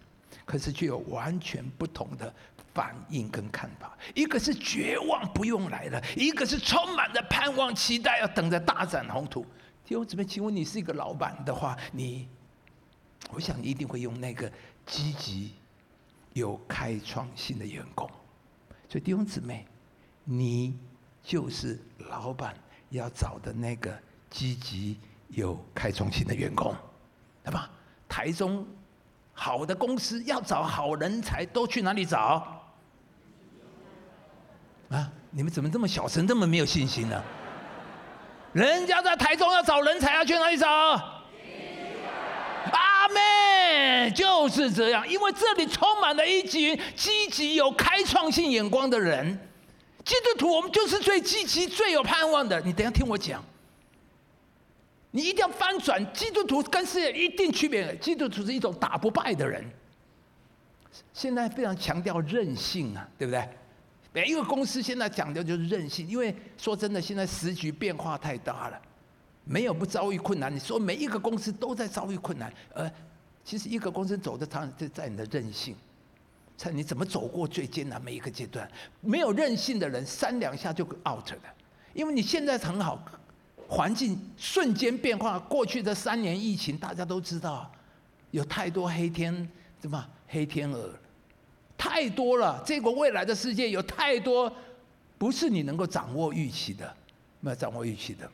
[0.44, 2.32] 可是具有完全不同的
[2.78, 9.44] 反应跟看法，一个是绝望不用来了，一个是充满着盼望期待，要等着大展宏图。
[9.84, 12.28] 弟兄姊妹，请问你是一个老板的话，你，
[13.32, 14.48] 我想一定会用那个
[14.86, 15.54] 积极、
[16.34, 18.08] 有开创性的员工。
[18.88, 19.66] 所以弟兄姊妹，
[20.22, 20.78] 你
[21.20, 22.54] 就是老板
[22.90, 23.92] 要找的那个
[24.30, 26.72] 积极、有开创性的员工，
[27.42, 27.68] 对吧？
[28.08, 28.64] 台中。
[29.40, 32.57] 好的公司要找好人才，都去哪里找？
[34.90, 35.10] 啊！
[35.30, 37.22] 你们怎么这么小声，这么没有信心呢、
[38.52, 40.66] 人家在台中要找人才，要去哪里找？
[42.72, 44.10] 阿妹！
[44.14, 49.38] 就是这样，因为这里充满了一群积极、有开创性眼光的人。
[50.04, 52.58] 基督徒，我们就是最积极、最有盼望的。
[52.62, 53.44] 你等下听我讲。
[55.10, 57.94] 你一定要翻转，基督徒跟世界一定区别。
[57.96, 59.64] 基督徒是一种打不败的人。
[61.12, 63.48] 现在非常强调韧性啊，对不对？
[64.12, 68.80] 每一个公司现在讲的就是韧性，因为说真的，现在时局变化太大了，
[69.44, 70.54] 没有不遭遇困难。
[70.54, 72.90] 你说每一个公司都在遭遇困难，呃，
[73.44, 75.76] 其实一个公司走的长，就在你的韧性，
[76.56, 78.70] 在你怎么走过最艰难每一个阶段。
[79.00, 81.54] 没有韧性的人，三两下就 out 了，
[81.92, 83.02] 因为你现在很好。
[83.70, 87.70] 环境瞬间变化，过去的三年疫情，大家都知道，
[88.30, 89.46] 有太多黑天，
[89.82, 90.90] 什么黑天鹅，
[91.78, 92.62] 太多了。
[92.66, 94.52] 这个未来的世界有太多，
[95.16, 96.92] 不是你能够掌握预期的，
[97.40, 98.28] 没有掌握预期的。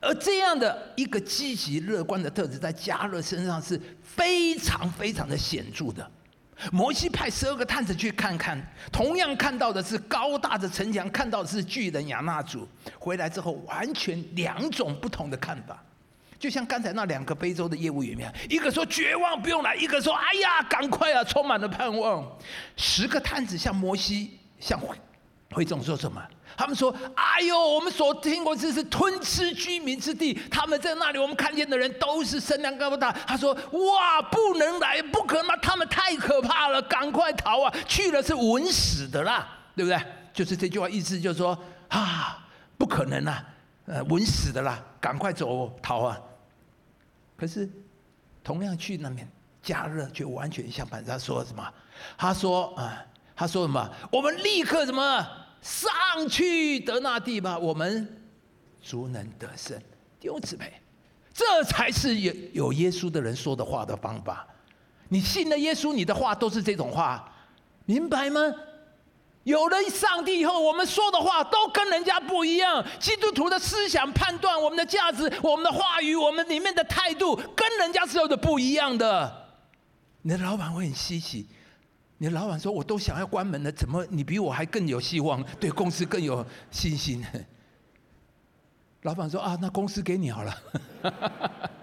[0.00, 6.10] 而这样的一个积极乐观的特质，在加勒身上是非常非常的显著的。
[6.72, 8.60] 摩西派十二个探子去看看，
[8.92, 12.68] 同样看到的是高大的城墙，看到的是巨人亚衲族。
[12.98, 15.82] 回来之后，完全两种不同的看法。
[16.42, 22.36] 就像刚才那两个非洲的业务员一样，一个说绝望不用来，一个说哎呀赶快啊，充满了盼望。
[22.76, 24.96] 十个探子向摩西向会
[25.52, 26.20] 会众说什么？
[26.56, 37.72] 他们说：“哎呦，我们所听过这是吞吃居民之地，他们在那里，我们看见的人都是身量高不大。”他说：“哇，不能来，不可能，他们太可怕了，赶快逃啊！
[37.86, 39.96] 去了是稳死的啦，对不对？
[40.34, 42.44] 就是这句话意思，就是说啊，
[42.76, 43.44] 不可能啊，
[43.86, 46.20] 呃，稳死的啦，赶快走逃啊！
[47.42, 47.68] 可是
[48.44, 49.28] 同样去那边，
[49.64, 51.74] 加热却完全相反，他说什么？
[52.16, 53.90] 他说啊，他说什么？
[54.12, 55.26] 我们立刻什么？”
[55.60, 55.90] 上
[56.28, 58.22] 去得那地吧，我们
[58.80, 59.76] 足能得胜。
[60.20, 60.72] 弟兄姊妹，
[61.34, 64.46] 这才是有有耶稣的人说的话的方法。
[65.08, 67.28] 你信了耶稣，你的话都是这种话，
[67.86, 68.40] 明白吗？
[69.44, 72.84] 有了上帝以后，我们说的话都跟人家不一样。
[73.00, 79.48] 基督徒的思想判断、我们的价值、我们的话语、我们里面的态度，跟人家是有的不一样的。
[80.22, 81.48] 你的老板会很稀奇。
[82.18, 87.26] 你的老板说：“我都想要关门了，怎么你比我还更有希望，对公司更有信心？”
[89.02, 90.56] 老板说：“啊，那公司给你好了。”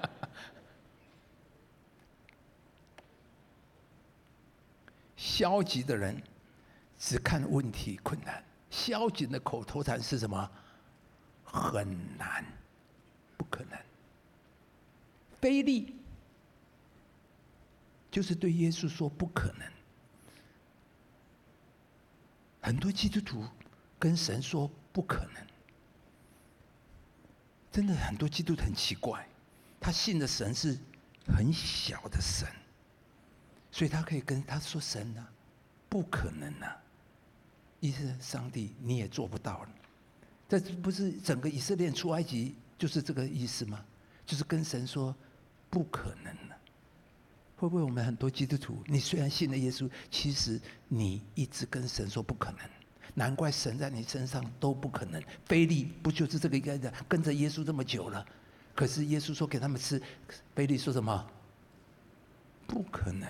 [5.18, 6.24] 消极的人
[7.00, 10.52] 只看问题困难，消极的口头禅是什么？
[11.44, 12.46] 很难，
[13.38, 13.80] 不可能。
[15.42, 15.96] 非利
[18.12, 19.72] 就是对耶稣说不可能。
[22.62, 23.48] 很多基督徒
[23.98, 25.48] 跟神说不可能，
[27.72, 29.26] 真的很多基督徒很奇怪，
[29.80, 30.78] 他信的神是
[31.26, 32.48] 很小的神，
[33.72, 35.26] 所以他可以跟他说神啊，
[35.88, 36.79] 不可能啊，
[37.80, 39.70] 意思上帝你也做不到了，
[40.48, 43.84] 这不是整个以色列出埃及就是这个意思吗？
[44.26, 45.16] 就是跟神说
[45.70, 46.58] 不可能了。
[47.58, 52.60] 会不会我们很多基督徒，你虽然信了耶稣，其实你一直跟神说不可能，
[53.14, 55.22] 难怪神在你身上都不可能。
[55.46, 58.26] 腓利不就是这个一个人跟着耶稣这么久了，
[58.74, 60.02] 可是耶稣说给他们吃，
[60.56, 61.30] 腓利说什么？
[62.66, 63.28] 不可能。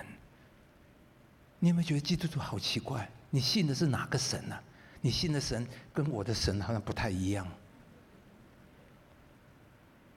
[1.58, 3.10] 你有没有觉得基督徒好奇怪？
[3.30, 4.56] 你信的是哪个神呢、
[5.00, 7.46] 你信的神跟我的神好像不太一样。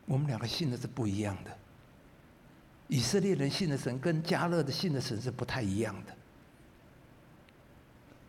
[0.06, 1.52] 我们两个信的是不一样的。
[2.88, 6.14] 以色列人信的神跟加勒的信的神是不太一样的。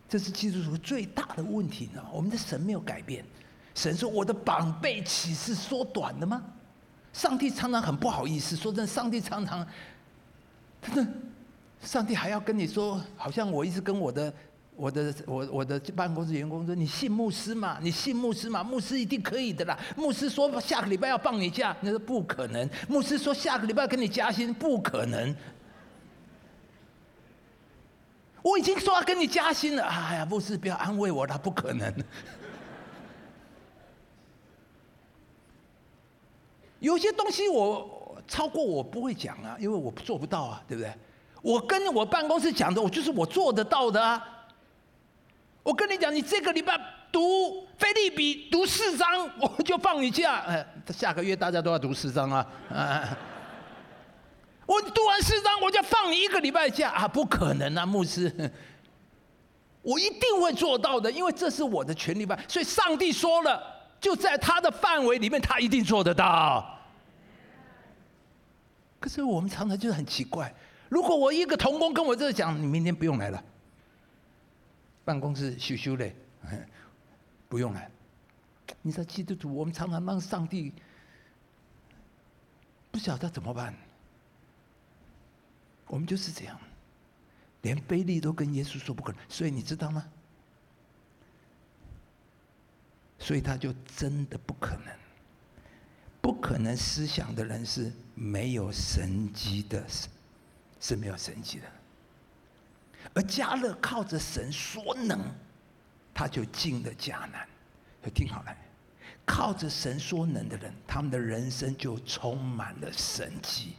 [0.07, 2.03] 这是基督徒最大的问题呢。
[2.13, 3.25] 我们的神没有改变。
[3.73, 6.41] 神说：“我的膀臂岂是缩短的吗？”
[7.11, 9.67] 上帝常常很不好意思，说真的，上帝常常，
[10.81, 11.11] 真的，
[11.81, 14.33] 上帝还要跟你说，好像我一直跟我的、
[14.75, 17.79] 我的、我我的办公室员工说：“你信牧师嘛？
[17.81, 18.63] 你信牧师嘛？
[18.63, 22.69] 牧师一定可以的啦。”牧师说下个礼拜要放你假，那是不可能。
[22.89, 25.35] 牧师说下个礼拜要给你加薪，不可能。
[28.41, 31.93] 我已经说要跟你加薪了，哎呀，牧师不要安慰我了，不可能。
[36.79, 40.93] 有些东西我超过我不会讲啊，因为我做不到啊，对不对？
[41.41, 44.21] 我跟我办公室讲的，我就是我做得到的啊。
[45.65, 46.79] 我跟你讲，你这个礼拜
[47.11, 50.41] 读腓立比读四章， 我就放你假。
[50.41, 52.45] 哎， 下个月大家都要读四章啊。
[52.71, 53.17] 啊
[54.67, 57.07] 我读完四章，我就放你一个礼拜假啊！
[57.07, 58.31] 不可能啊，牧师，
[59.81, 62.37] 我一定会做到的，因为这是我的权利吧。
[62.47, 63.59] 所以上帝说了，
[63.99, 66.77] 就在他的范围里面，他一定做得到。
[68.99, 70.53] 可是我们常常就是很奇怪，
[70.89, 73.43] 如果我一个同工跟我这讲，你明天不用来了，
[75.05, 76.13] 办公室羞羞嘞，
[77.47, 77.91] 不用了。
[78.81, 80.73] 你知道基督徒，我们常常让上帝
[82.91, 83.73] 不晓得怎么办。
[85.87, 86.59] 我们就是这样，
[87.61, 90.09] 连腓利都跟耶稣说不可能，所以你知道吗？
[93.19, 94.95] 所以他就真的不可能，
[96.21, 100.07] 不可能思想的人是没有神迹的，是
[100.79, 101.65] 是没有神迹的。
[103.13, 105.19] 而迦勒靠着神所能，
[106.13, 107.47] 他就进了迦南。
[108.13, 108.55] 听好了，
[109.25, 113.73] 靠着神所能的人，他们的人生就充满了神迹。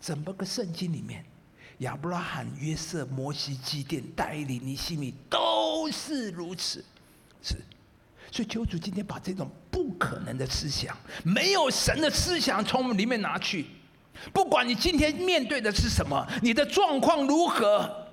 [0.00, 1.24] 整个个圣经里面，
[1.78, 6.84] 亚伯拉罕、约瑟、摩西、基甸、带领尼西米都是如此，
[7.42, 7.56] 是。
[8.30, 13.66] 所以求主今天把这种不可能的思想、没有神的思想从我们里面拿去。
[14.32, 18.06] 不管你今天面对的是什么，你的状况如何，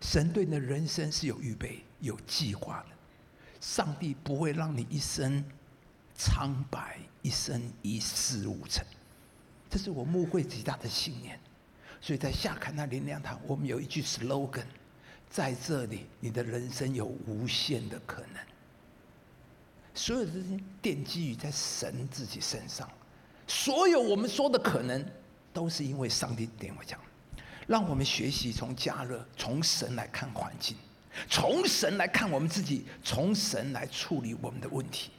[0.00, 2.96] 神对你的人生是有预备、有计划的。
[3.60, 5.44] 上帝不会让你一生
[6.14, 8.84] 苍白，一生一事无成。
[9.68, 11.38] 这是我牧会极大的信念，
[12.00, 14.64] 所以在夏坎那灵粮堂，我们有一句 slogan，
[15.28, 18.42] 在这里，你的人生有无限的可能。
[19.92, 22.88] 所有这些奠基于在神自己身上，
[23.48, 25.04] 所有我们说的可能，
[25.52, 27.00] 都是因为上帝点我讲，
[27.66, 30.76] 让我们学习从加热，从神来看环境，
[31.28, 35.10] 从神来看我们自己，从神来处理我们的问题。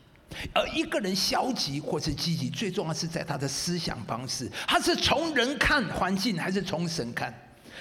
[0.54, 7.34] 而一个人消极或是积极，最重要是在他的思想方式，他是从人看环境，还是从神看？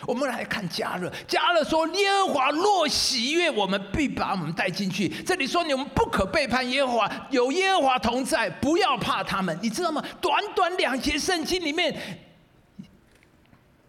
[0.06, 9.58] 我们来看迦勒，迦勒说：“耶和华若喜悦我们，必把我们带进去。”这里说你们不可背叛耶和华，有耶和华同在，不要怕他们。
[9.62, 10.02] 你知道吗？
[10.20, 11.94] 短短两节圣经里面，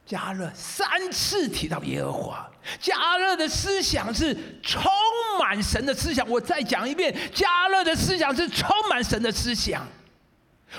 [0.05, 2.45] 加勒三次提到耶和华。
[2.79, 4.91] 加勒的思想是充
[5.39, 6.27] 满神的思想。
[6.29, 9.87] 我再讲一遍，加勒的思想是充满神的思想。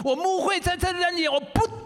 [0.05, 1.41] 我牧会在这里，我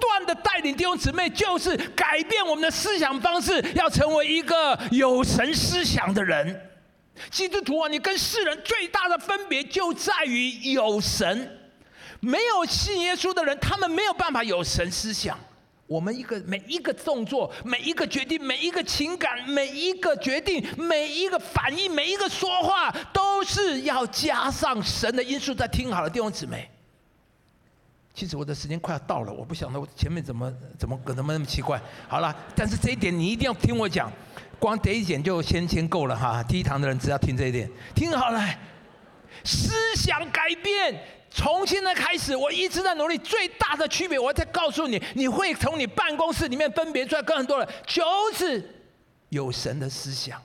[0.05, 6.71] 断的带领弟兄姊妹，就是改变我们的思想方式，要成为一个有神思想的人。
[7.31, 11.61] 基督徒啊，你跟世人最大的分别就在于有神。
[12.21, 15.39] 没有信耶稣的人，他们没有办法有神思想。
[15.87, 25.55] 我们一个每一个动作，每一个决定，每一个情感，每一个决定，每一个反应，每一个说话，都是要加上神的因素。
[25.55, 26.69] 在听好了，弟兄姊妹。
[28.15, 31.81] 其实我的时间快要到了，我不晓得我前面怎么怎么怎么那么奇怪。
[32.09, 34.11] 好了，但是这一点你一定要听我讲，
[34.61, 36.41] 光这一点就先先够了哈。
[36.45, 38.41] 第一堂的人只要听这一点，听好了，
[39.43, 40.97] 思想改变。
[41.29, 43.19] 从现在开始，我一直在努力。
[43.19, 48.65] 最大的区别，我再告诉你，你会从你办公室里面分别出来跟很多人，就是
[49.31, 50.41] 有神的思想。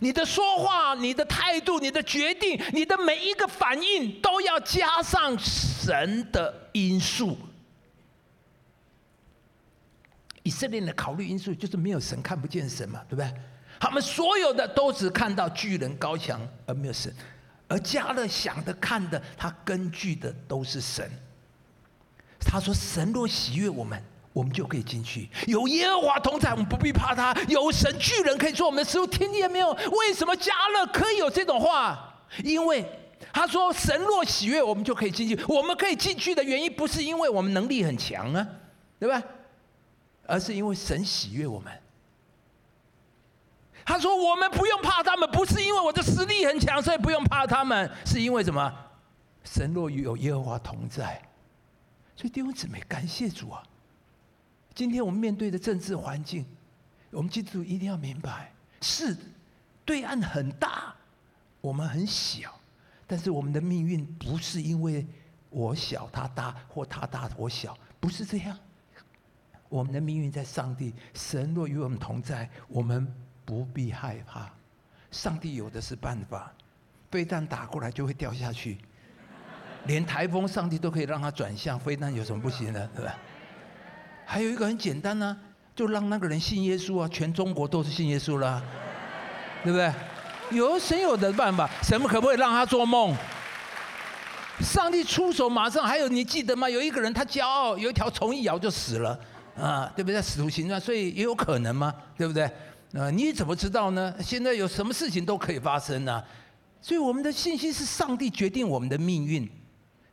[0.00, 7.38] 你的说话、你的态度、你的决定、你的每一个反应，都要加上神的因素。
[10.42, 13.32] 以色列的考虑因素就是没有神，看不见神嘛，对不对？
[13.80, 17.14] 他们所有的都只看到巨人高墙，而没有神。
[17.68, 21.10] 而迦勒想的、看的，他根据的都是神。
[22.40, 24.02] 他说：“神若喜悦我们，
[24.38, 25.28] 我们就可以进去。
[25.48, 27.34] 有耶和华同在，我们不必怕他。
[27.48, 29.72] 有神巨人可以做我们的师傅，听见没有？
[29.72, 32.14] 为什么迦勒可以有这种话？
[32.44, 32.88] 因为
[33.32, 35.36] 他说：神若喜悦我们，就可以进去。
[35.48, 38.46] 我们可以进去的原因，不是因为我们能力很强啊，
[39.00, 39.20] 对吧？
[40.24, 41.72] 而是因为神喜悦我们。
[43.84, 48.72] 他说：“我们不用怕他们，不是因为我的实力很强，所以不用怕他们，是因为什么？
[49.42, 51.20] 神若与有耶和华同在。”
[52.14, 53.62] 所以弟兄姊妹，感谢主啊！
[54.78, 56.46] 今天我们面对的政治环境，
[57.10, 59.16] 我们基督徒一定要明白：是
[59.84, 60.94] 对岸很大，
[61.60, 62.54] 我们很小，
[63.04, 65.04] 但是我们的命运不是因为
[65.50, 68.56] 我小他大，或他大我小，不是这样。
[69.68, 73.12] 我们的命运在上帝，神若与我们同在，我们
[73.44, 74.48] 不必害怕。
[75.10, 76.52] 上帝有的是办法，
[77.10, 78.78] 飞弹打过来就会掉下去，
[79.86, 83.18] 连台风上帝都可以让它转向，飞弹有什么不行的，对吧？
[84.30, 85.34] 还有一个很简单呢、
[85.74, 88.62] 就让那个人信耶稣啊，全中国都是信耶稣了，
[89.64, 89.90] 对不对？
[90.50, 93.16] 有神有的办法，神可不可以让他做梦？
[94.60, 96.68] 上帝出手，马上还有你记得吗？
[96.68, 99.18] 有一个人他骄傲，有一条虫一咬就死了。
[99.56, 100.20] 啊，对不对？
[100.20, 101.94] 使徒行传，所以也有可能吗？
[102.14, 102.44] 对不对？
[102.92, 104.14] 啊，你怎么知道呢？
[104.22, 106.22] 现在有什么事情都可以发生呢？
[106.82, 109.48] 所以我们的信心是上帝决定我们的命运，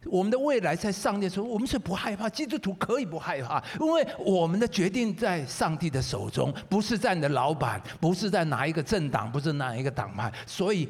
[0.06, 2.30] 我们的未来在上帝说，我们是不害怕。
[2.30, 10.90] 基督徒可以不害怕，因为我们的决定在上帝的手中，不是在你的老板，不是在哪一个政党，不是哪一个党派，所以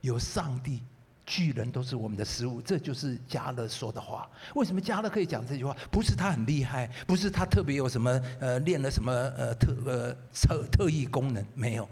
[0.00, 0.82] 有上帝。
[1.28, 4.30] 巨人都是我们的食物，这就是加勒说的话。
[4.54, 5.76] 为什么加勒可以讲这句话？
[5.90, 11.88] 不是他很厉害，不是他特别有什么呃练了什么呃特呃特特异功能，没有。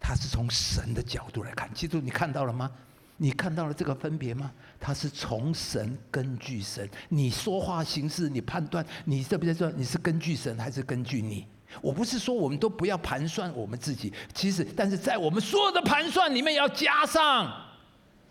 [0.00, 1.70] 他是从神的角度来看。
[1.74, 2.70] 基督，你看到了吗？
[3.16, 4.50] 你看到了这个分别吗？
[4.80, 6.88] 他是从神根据神。
[7.08, 11.46] 你说话行事，你判断，你这边说你是根据神还是根据你？
[11.80, 17.52] 我不是说我们都不要盘算我们自己，其实但是在我们所有的盘算里面要加上。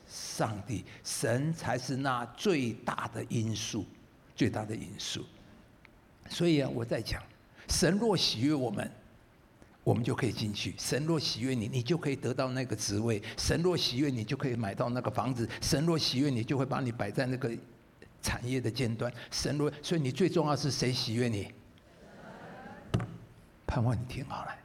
[0.06, 3.86] 上帝，神才是那最大的因素，
[4.36, 5.26] 最大的因素。
[6.30, 7.22] 所以啊，我在讲，
[7.68, 8.90] 神若喜悦我们，
[9.84, 17.52] 我们就可以进去；神若喜悦你，你就可以得到那个职位；神若喜悦你，就可以买到那个房子；神若喜悦你，就会把你摆在那个
[18.22, 19.12] 产业的尖端。
[19.30, 21.52] 神若，所以你最重要是谁喜悦你？
[23.68, 24.56] 盼望你听好了。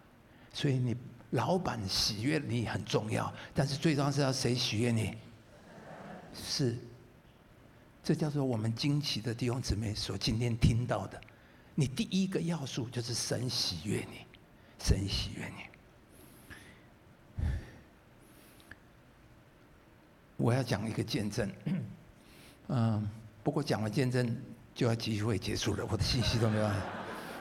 [0.52, 0.96] 所以你
[1.30, 5.16] 老板喜悦你很重要，但是最重要是要谁喜悦你？
[6.32, 6.76] 是，
[8.04, 11.20] 这叫做我们惊奇的弟兄姊妹所今天听到的。
[11.74, 14.26] 你第一个要素就是神喜悦你，
[14.78, 15.54] 神喜悦你。
[20.36, 21.50] 我要讲一个见证，
[22.68, 23.08] 嗯，
[23.42, 24.36] 不过讲完见证
[24.74, 26.70] 就要聚会结束了，我的信息都没有，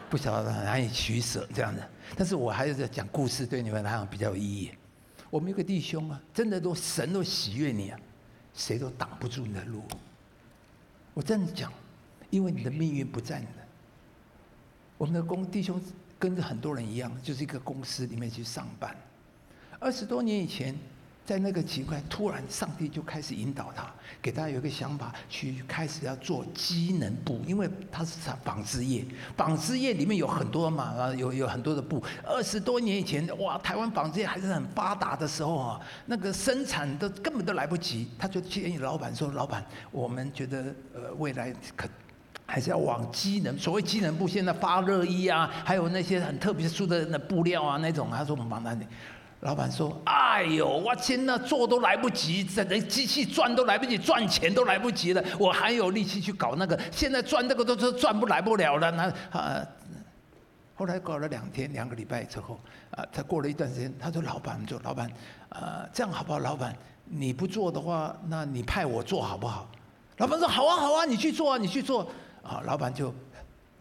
[0.09, 1.89] 不晓得难以取舍这样的。
[2.15, 4.71] 但是我还是在讲故事，对你们来讲比较有意义。
[5.29, 7.99] 我们有个弟兄啊，真的都神都喜悦你啊。
[8.53, 9.83] 谁都挡不住你的路。
[11.13, 11.71] 我这样讲，
[12.31, 13.67] 因为你的命运不在你的。
[14.97, 15.79] 我们的公弟兄
[16.19, 18.95] 跟着很多人一样，就是一个公司里面去上班。
[19.79, 20.75] 二十多年以前。
[21.27, 29.03] 在那个奇怪，突然上帝就开始引导他，给他有一个想法，去开始要做机能布，因为他是纺纺织业，
[29.35, 32.01] 纺织业里面有很多嘛，啊，有有很多的布。
[32.23, 41.89] 二十多年以前，哇，台湾纺织业还是很发达的时候啊，那个生产都根本都来不及，他就建议老板说：“老板，我们觉得呃未来可
[42.47, 48.75] 还是要往机能，所谓机能布，现在发热衣啊，还有那些很特别殊的那布料啊那种。”他说：“我们帮他。”
[49.41, 56.79] 老板说：“哎呦，我天哪，做都来不及，这连机器赚都来不及，赚钱都来不及了，我还有力气去搞那个？
[56.91, 59.61] 现在赚这个都是赚不来不了了。”那啊，
[60.73, 62.59] 后来搞了两天，两个礼拜之后，
[62.91, 65.07] 啊，他过了一段时间，他说：“老板，做老板，
[65.49, 66.39] 啊，这样好不好？
[66.39, 66.75] 老板，
[67.05, 69.69] 你不做的话，那你派我做好不好？”
[70.17, 72.09] 老板说：“好啊，好啊，你去做啊，你去做。”，
[72.47, 73.13] 好老板就，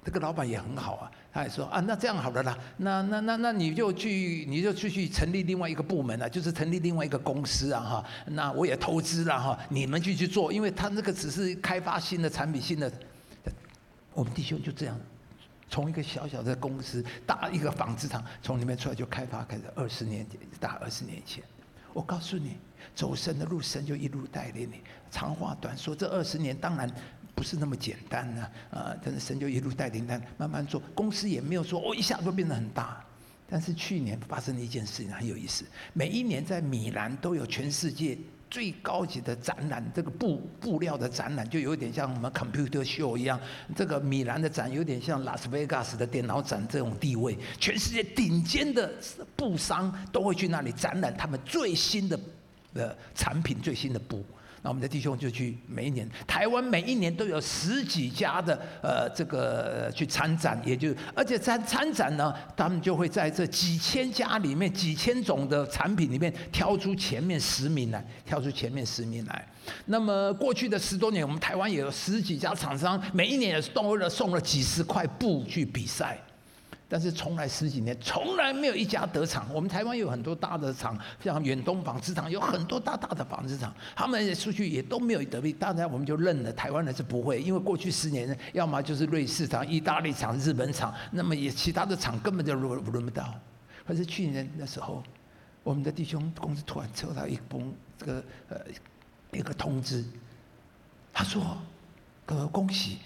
[0.04, 1.10] 这个老板也很好啊。
[1.32, 8.04] 他还说啊，那这样好了啦，那那那那你就去，你就去去成立另外一个部门了，就是成立另外一个公司啊哈。
[8.24, 12.90] 那我也投资了哈，你们去去做，因为他那个只是开发新的产品，新的。
[14.14, 14.98] 我们弟兄就这样，
[15.68, 20.26] 从一个小小的公司，大一个纺织厂，从里面出来就开发，开始二十年
[20.58, 21.44] 大二十年前，
[21.92, 22.56] 我告诉你，
[22.94, 24.80] 走神的路，神就一路带领你。
[25.10, 26.90] 长话短说，这二十年当然。
[27.36, 28.96] 不是那么简单呢，啊！
[29.04, 33.04] 但是神就一路带领他慢慢做，公司也没有说哦一下就变得很大。
[33.48, 38.16] 但是去年发生了一件事情很有意思，每一年在米兰都有全世界
[38.50, 43.38] 最高级的展览，这个布布料的展览就有点像我们 computer show 一样。
[43.76, 48.90] 这个米兰的展有点像拉斯维加斯的电脑展这种地位，全世界顶尖的
[49.36, 52.18] 布商都会去那里展览他们最新的
[52.72, 54.24] 呃产品，最新的布。
[54.66, 69.46] 那我们的弟兄就去每一年，台湾每一年都有十几家的呃这个去参展，也就而且参参展呢，他们就会在这几千家里面、几千种的产品里面挑出前面十名来，挑出前面十名来。
[69.84, 76.18] 那么过去的十多年，我们台湾也有十几家厂商，每一年也是动了送了几十块布去比赛。
[76.88, 79.48] 但是从来十几年，从来没有一家得厂。
[79.52, 85.52] 我们台湾有很多大的厂，像远东纺织厂，有很多大大的纺织厂，他们也出去也都没有得病。
[85.58, 93.34] 当然我们就认了，台湾人是不会，因为过去十年，要么就是瑞士厂、意大利厂、日本厂，那么也其他的厂根本就轮轮不到。
[93.84, 95.02] 可是去年的时候，
[95.64, 98.60] 我们的弟兄公司突然收到一封这个呃
[99.32, 100.04] 一个通知，
[101.12, 101.58] 他说
[102.24, 102.98] ：“各位恭喜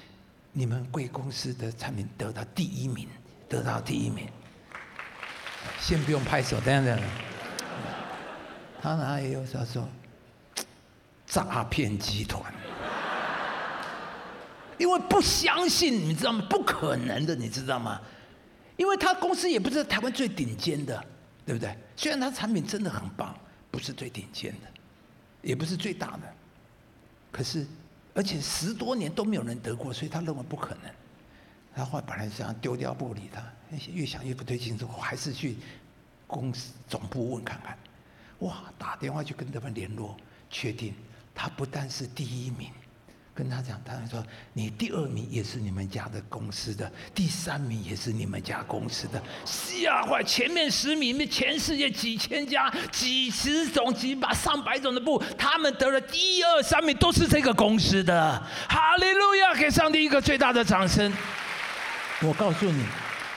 [0.52, 3.08] 你们贵公司的产品得到第一名。”
[3.50, 4.28] 得到第一名，
[5.80, 7.00] 先不用拍手，等等。
[8.80, 9.86] 他哪里有他说
[11.26, 12.40] 诈骗集团？
[14.78, 16.46] 因为不相信，你知道吗？
[16.48, 18.00] 不可能的，你知道吗？
[18.76, 21.04] 因为他公司也不是台湾最顶尖的，
[21.44, 21.76] 对不对？
[21.96, 23.36] 虽然他产品真的很棒，
[23.72, 24.68] 不是最顶尖的，
[25.42, 26.22] 也不是最大的，
[27.32, 27.66] 可是
[28.14, 30.84] 而且十多年都没有人得过，所以他认为不可能。
[31.74, 33.42] 他后本来想丢掉不理他，
[33.92, 35.56] 越想越不对劲，之后还是去
[36.26, 37.76] 公司总部问看看。
[38.40, 40.16] 哇，打电话去跟他们联络，
[40.50, 40.94] 确定
[41.34, 42.70] 他不但是第一名，
[43.34, 49.22] 跟他讲，他说你第二名也是你们家的公司的，第三名也是你们家公司的。
[49.44, 58.42] 吓坏，前面十名，全世界几千家、几十种、几百、上百种的布，他们得了第一二三名都是这个公司的。
[58.68, 61.12] 哈利路亚，给上帝一个最大的掌声。
[62.22, 62.84] 我告诉你，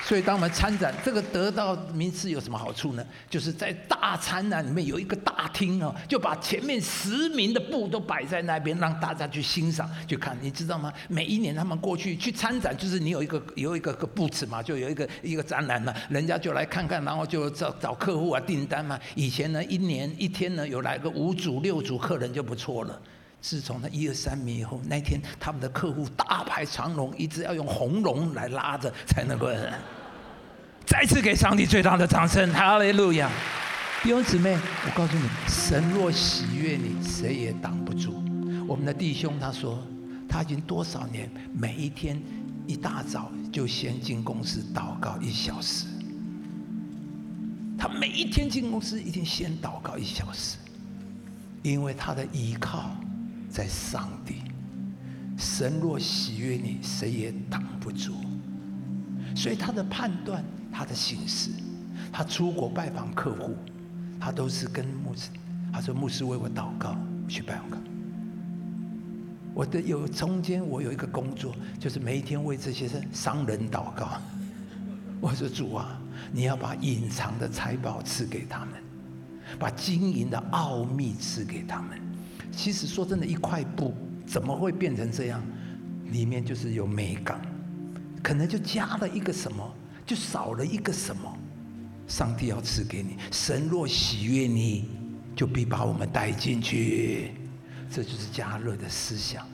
[0.04, 3.06] 所以当我们参展，这个得到名次有什么好处呢？
[3.30, 10.38] 就是在大参展里面有一个大厅哦，就把前面十名的布都摆在那边，让大家去欣赏、去看。
[10.42, 10.92] 你知道吗？
[11.08, 19.00] 每一年他们过去去参展，就是你有一个有一个个布置嘛，就有一个一个展览嘛，人家就来看看，然后就找找客户啊订单嘛。
[19.16, 23.02] 以前呢，一年一天呢有来个五组六组客人就不错了。
[23.44, 29.50] 自从那一二三名以后，那天他们的客户大排长龙，一直要用红龙来拉着才能够。
[30.86, 33.30] 再次给上帝最大的掌声， 哈利路亚！
[34.02, 34.54] 弟兄姊妹，
[34.86, 38.24] 我告诉你，神若喜悦你，谁也挡不住。
[38.66, 39.78] 我们的弟兄他说，
[40.30, 42.18] 他已经多少年，每一天
[42.66, 45.86] 一大早就先进公司祷告一小时。
[47.78, 50.56] 他每一天进公司一定先祷告一小时，
[51.62, 52.90] 因为他的依靠。
[53.54, 54.42] 在上帝，
[55.38, 58.16] 神若喜悦你，谁也挡不住。
[59.36, 61.52] 所以他的判断，他的行事，
[62.12, 63.56] 他出国拜访客户，
[64.20, 65.30] 他都是跟牧师。
[65.72, 66.98] 他说：“牧师为我祷告，
[67.28, 67.80] 去拜访。”
[69.54, 74.20] 我的有中间，我有一个工作，就是每一天为这些商人祷告。
[75.22, 76.00] 我说：“主啊，
[76.32, 78.70] 你要把隐藏的财宝赐给他们，
[79.60, 82.02] 把经营的奥秘赐给他们。”
[82.56, 83.94] 其实说真的，一块布
[84.26, 85.44] 怎么会变成这样？
[86.12, 87.42] 里面就是有美感，
[88.22, 89.76] 可能就加了一个什么，
[90.06, 91.38] 就少了一个什么。
[92.08, 94.90] 上帝要赐给你，神若喜悦你，
[95.36, 97.32] 就必把我们带进去。
[97.90, 99.48] 这就是加勒的思想。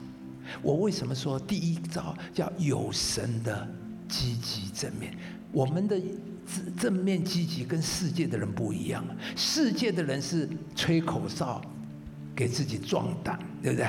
[0.61, 3.67] 我为什么说第一招叫有神的
[4.07, 5.15] 积极正面？
[5.51, 5.97] 我们的
[6.45, 11.61] 正正面积极跟世界的人不一样，世界的人是吹口哨。
[12.39, 13.85] 给自己壮胆，对不对？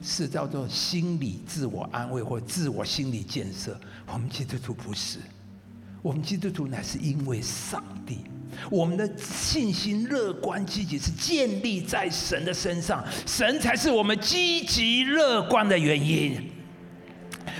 [0.00, 3.76] 是叫做心理自我安慰或自我心理建设。
[4.06, 5.18] 我们基督徒不是，
[6.00, 8.18] 我们基督徒乃是因为上帝。
[8.70, 16.48] 我们的信心乐观积极是建立在神的身上，神才是我们积极乐观的原因。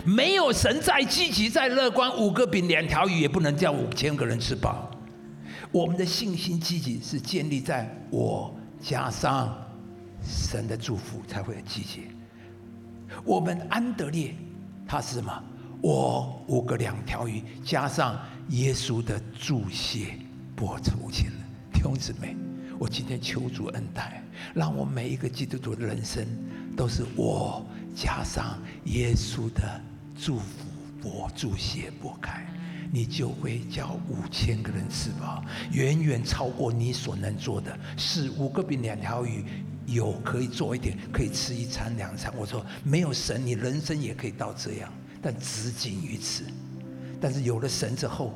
[0.04, 4.88] 没有神再积极再乐观，五个饼两条鱼也不能叫五千个人吃饱。
[5.72, 9.66] 我们的信心积极是建立在我加上。
[10.22, 12.02] 神的祝福才会有季节。
[13.24, 14.34] 我们安德烈，
[14.86, 15.44] 他是什么？
[15.82, 20.18] 我五个两条鱼加上耶稣的注血，
[20.54, 21.34] 播出去了。
[21.72, 22.36] 弟兄姊妹，
[22.78, 24.22] 我今天求主恩待，
[24.54, 26.26] 让我每一个基督徒的人生
[26.76, 27.64] 都是我
[27.96, 29.80] 加上耶稣的
[30.16, 30.66] 祝福，
[31.02, 32.46] 我注血拨开，
[32.92, 35.42] 你就会叫五千个人吃饱，
[35.72, 37.76] 远远超过你所能做的。
[37.96, 39.44] 是五个饼两条鱼。
[39.92, 42.32] 有可以做一点，可以吃一餐两餐。
[42.36, 46.44] 我说没有神，你人生也可以到这样，但只仅于此。
[47.20, 48.34] 但是有了神之后，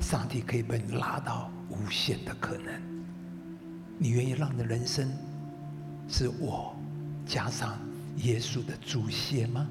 [0.00, 2.72] 上帝可以把你拉到无限的可能。
[3.98, 5.10] 你愿意让你的人生
[6.08, 6.76] 是我
[7.26, 7.78] 加上
[8.18, 9.68] 耶稣的祖先吗？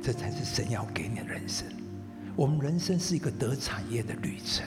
[0.00, 1.66] 这才是神要给你的人生。
[2.36, 4.64] 我们人生是一个得产业的旅程，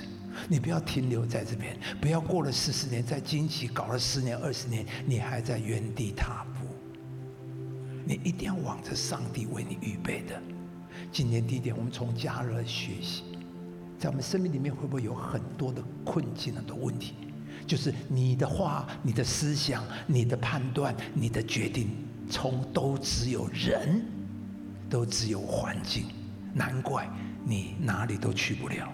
[0.48, 6.68] 你不要停留在这边，不要过了四十年，在经期搞了十年、二十年，你还在原地踏步。
[8.06, 10.42] 你一定要往着上帝为你预备的。
[11.12, 13.24] 今天第一点，我们从迦勒学习，
[13.98, 17.14] 在我们生命里面会不会有很多的困境、很多问题？
[17.68, 21.90] 就是你的话、你的思想、你的判断、你的决定，
[22.30, 24.04] 从都只有人，
[24.90, 26.06] 都只有环境，
[26.54, 27.08] 难怪。
[27.44, 28.92] 你哪里都去不了，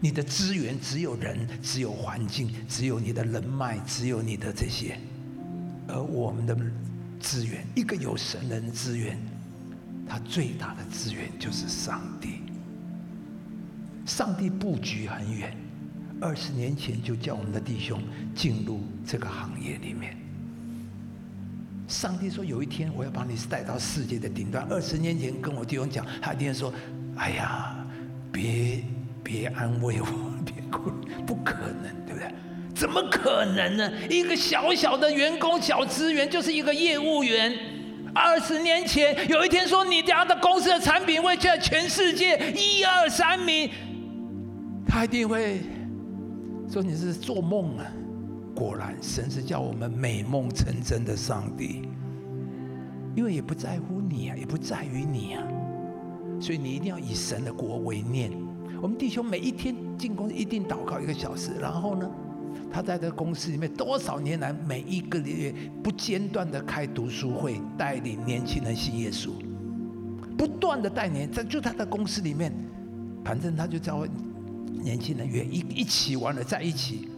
[0.00, 4.98] 你的资源只有人，只有环境，只有你的人脉，只有你的这些，
[5.88, 6.56] 而我们的
[7.20, 9.18] 资源，一个有神人资源，
[10.08, 12.42] 他最大的资源就是上帝。
[14.06, 15.56] 上帝布局很远，
[16.20, 18.02] 二十年前就叫我们的弟兄
[18.34, 20.16] 进入这个行业里面。
[21.86, 24.66] 上帝说有一天我要把你带到世界的顶端。
[24.70, 26.72] 二十年前跟我弟兄讲，他弟兄说。
[27.14, 27.76] 哎呀，
[28.32, 28.82] 别
[29.22, 30.06] 别安慰我，
[30.44, 30.90] 别哭，
[31.26, 32.32] 不可能，对不对？
[32.74, 33.92] 怎么可能呢？
[34.10, 37.52] 一个小小的员工、小职员，就是一个业务员。
[38.14, 43.70] 二十年前有一天说你家的公司的产品会在全世界一二三名，
[44.86, 45.60] 他一定会
[46.70, 47.86] 说你是做梦啊！
[48.54, 51.88] 果然，神是叫我们美梦成真的上帝，
[53.14, 55.42] 因为也不在乎你啊，也不在于你啊。
[56.38, 58.30] 所以你一定要以神的国为念。
[58.82, 62.10] 我们弟兄每一天进公司一定祷告一个小时，然后呢，
[62.68, 65.54] 他在这个公司里面多少年来每一个月
[65.84, 69.30] 不间断的开读书会，带领年轻人信耶稣，
[70.36, 72.52] 不断的带年在就他的公司里面，
[73.24, 74.04] 反正他就叫
[74.72, 77.08] 年轻人约一一起玩了在一起，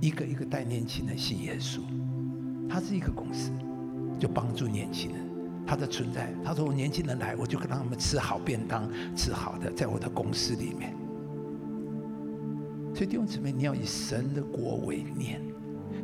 [0.00, 1.80] 一个一个带年轻人信耶稣。
[2.68, 3.50] 他是一个公司，
[4.16, 5.21] 就帮助年轻人。
[5.66, 10.94] 他的存在，他说：“我年轻人来，我就跟他们吃好便当，吃好的，在我的公司里面。”
[12.94, 15.40] 所以弟兄姊妹，你要以神的国为念，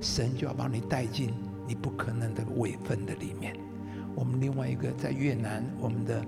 [0.00, 1.30] 神就要把你带进
[1.66, 3.54] 你不可能的位分的里面。
[4.14, 6.24] 我们另外一个在越南，我们的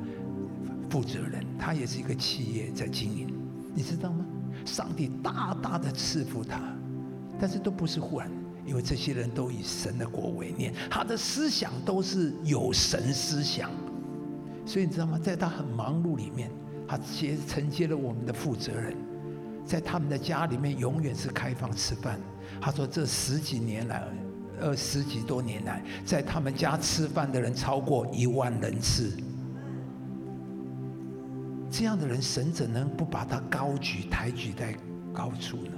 [0.89, 3.35] 负责人，他也是一个企业在经营，
[3.75, 4.27] 你知道吗？
[4.67, 6.61] 上帝大大的赐福他，
[7.41, 8.31] 但是都不是忽然。
[8.71, 13.69] 因为这些人都以神的国为念，他的思想都是有神思想，
[14.65, 15.19] 所以你知道吗？
[15.21, 16.49] 在他很忙碌里面，
[16.87, 18.97] 他接承接了我们的负责人，
[19.65, 22.21] 在他们的家里面永远是开放吃饭。
[22.61, 24.05] 他说这十几年来，
[24.61, 29.11] 呃，十几多年来，在他们家吃饭的人超过一万人次。
[31.73, 34.77] 这样的人，神怎能不把他高举、抬举在
[35.13, 35.73] 高处呢？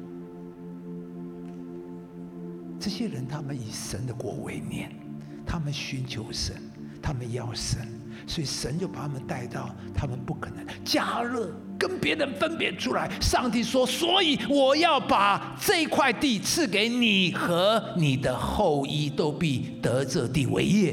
[2.82, 4.90] 这些人，他们以神的国为念，
[5.46, 6.56] 他们寻求神，
[7.00, 7.86] 他们要神，
[8.26, 13.08] 所以神就把他们带到他们不可能迦勒跟别人分别出来。
[13.20, 20.92] 上帝说：“所以我要把这块地赐给你和你的后裔，都必得这地为业。”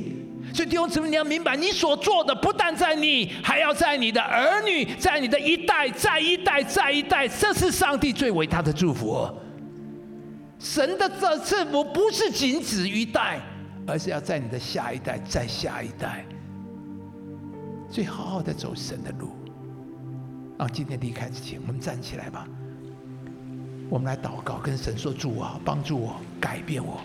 [0.54, 9.28] 所以弟兄姊妹，你要明白，你所做的不但在你，还要在你的儿女，在你的一代，再一代，再一代，这是上帝最伟大的祝福。
[10.60, 13.39] 神的这赐福不是仅止于代，
[13.88, 16.26] 而是要在你的下一代，再下一代，
[17.89, 19.30] 所以好好的走神的路。
[20.57, 22.45] 啊今天离开之前，我们站起来吧。
[23.89, 26.99] 我们来祷告，跟神说：“主啊，帮助我，改变我。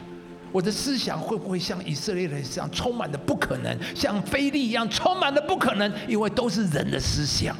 [0.52, 3.78] 我的思想会不会像以色列人一样，充满了不可能？
[3.94, 5.90] 像非利一样，充满了不可能？
[6.08, 7.56] 因为都是人的思想。”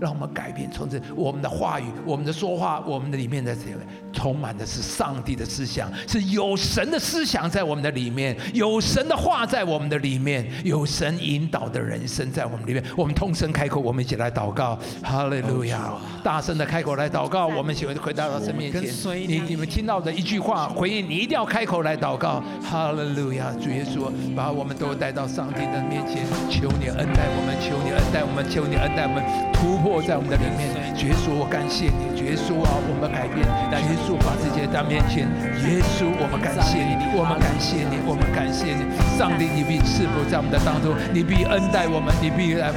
[0.00, 3.80] 让我们改变，从此我们的话语、我们的说话、我们的里面的这个，
[4.12, 12.82] 充满的是上帝的思想，是有神的思想在我们的里面，有神的话在我们的里面，有神引导的人生在我们里面。
[12.96, 15.92] 我们通声开口，我们一起来祷告，哈利路亚！
[16.22, 18.82] 大声的开口来祷告，我们喜欢回到神面前。
[19.26, 23.52] 你你们听到的一句话回应，你一定要开口来祷告，哈利路亚！
[23.60, 29.87] 主耶稣，把我们都带到上帝的面前，求你恩待我们，求你恩待我们，求你恩待我们，突破。
[30.04, 30.68] 在我们的里面，
[31.00, 33.40] 耶稣，我感谢你，耶稣啊，我们改变，
[33.72, 35.24] 耶稣把自己在面前，
[35.64, 38.84] 耶稣，我们感谢你，我们感谢你，我们感谢你，
[39.16, 42.70] 上帝，你必赐福在我们的当中，你必恩待我们，你必来，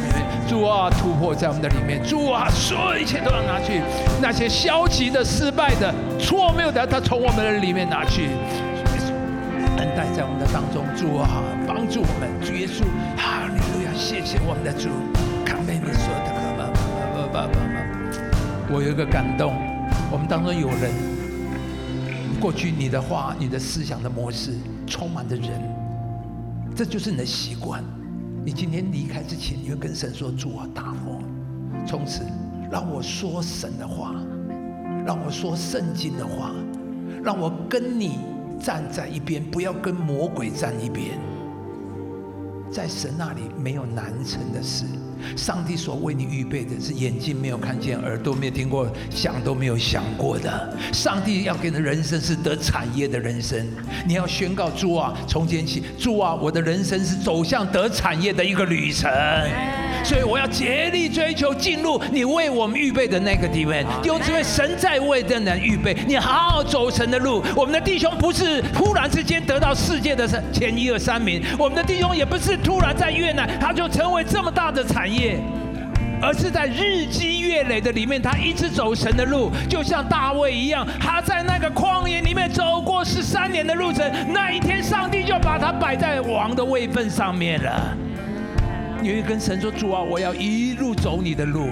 [0.47, 3.83] 主啊，突破在我们的里面，主啊，所有一切都要拿去，
[4.21, 8.31] 那些消极的、失败的、错谬的，他从我们的里面拿去，
[9.77, 11.27] 恩待在我们的当中，主啊，
[11.67, 12.81] 帮助我们，主耶稣，
[13.17, 14.89] 哈利路亚，谢谢我们的主，
[15.45, 16.30] 看被你说的。
[17.41, 17.81] 爸爸妈妈，
[18.69, 19.51] 我有一个感动，
[20.11, 20.91] 我们当中有人，
[22.39, 24.53] 过去你的话、你的思想的模式，
[24.85, 25.59] 充满着人，
[26.75, 27.83] 这就是你的习惯。
[28.45, 31.23] 你今天离开之前，你会跟神说：“主啊，大风，
[31.87, 32.21] 从此
[32.69, 34.13] 让我说神的话，
[35.03, 36.51] 让我说圣经的话，
[37.23, 38.19] 让我跟你
[38.59, 41.17] 站在一边，不要跟魔鬼站一边。
[42.69, 44.85] 在神那里没有难成的事。”
[45.35, 50.77] 上帝所为你预备的是眼睛没有看见，耳朵没有听过，想都没有想过的。
[50.93, 53.67] 上帝要给你的人生是得产业的人生。
[54.05, 59.11] 你要宣告主啊，从今天起，主啊，我的人生是走向得产业的一个旅程。
[60.03, 63.85] 所以我要竭力追求进入你为我们预备的那个地位。
[64.01, 67.43] 就因为神在为的人预备，你好好走神的路。
[67.55, 75.39] 我们的弟兄不是突然之间得到世界的前一二三名，我们的弟兄也不是突然在越南他就成为这么大的产业，
[76.21, 87.95] 而是在日积月累的里面，他一直走神的路，就像大卫一样，他在那个旷野里面走过十三年的路程，那一天上帝就把他摆在王的位份上面了。
[89.01, 91.69] 你会跟神说：“主啊，我要一路走你的路。”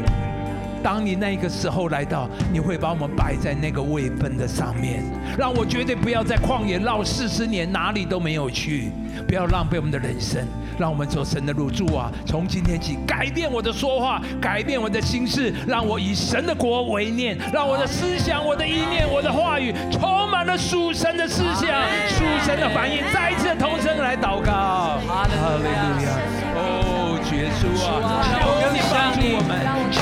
[0.81, 5.03] 当你那个时候来到，你会把我们摆在那个位分的上面，
[5.37, 8.91] 让我绝对不要在旷野绕四十年，哪里都没有去，
[9.27, 10.45] 不要浪费我们的人生。
[10.79, 21.67] 让我们走神的路，主啊，从今天起改变我的说话，改变我的心事，让我以神的国为念，让我的思想、我的意念、我的话语充满了属神的思想、
[22.07, 23.03] 属神的反应。
[23.13, 26.15] 再一次同声来祷告，哈利路亚。
[26.55, 29.51] 哦耶稣啊，求你帮助我们，
[29.91, 29.99] 求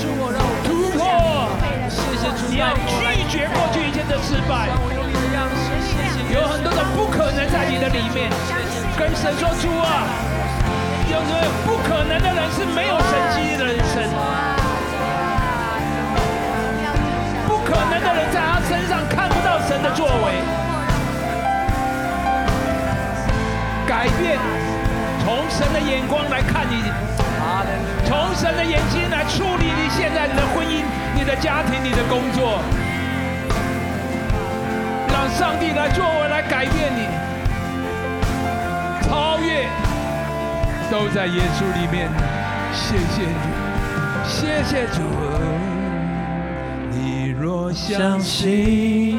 [0.00, 1.04] 助我让我突破。
[1.92, 4.72] 谢谢主，你要拒绝过去一切的失败。
[6.32, 8.30] 有很多的不可能在你的里面，
[8.96, 10.08] 跟神说主啊，
[11.04, 11.30] 就是
[11.66, 14.08] 不可能的人是没有神迹的人生，
[17.46, 20.40] 不可能的人在他身上看不到神的作为。
[23.86, 24.38] 改变，
[25.24, 26.80] 从神的眼光来看你，
[28.06, 30.82] 从神的眼睛来处理你现在你的婚姻、
[31.14, 32.60] 你的家庭、你的工作，
[35.12, 37.06] 让上帝来作为来改变你，
[39.06, 39.66] 超越
[40.90, 42.08] 都在耶稣里面。
[42.72, 43.34] 谢谢你，
[44.24, 45.02] 谢谢主。
[46.90, 49.18] 你若相信，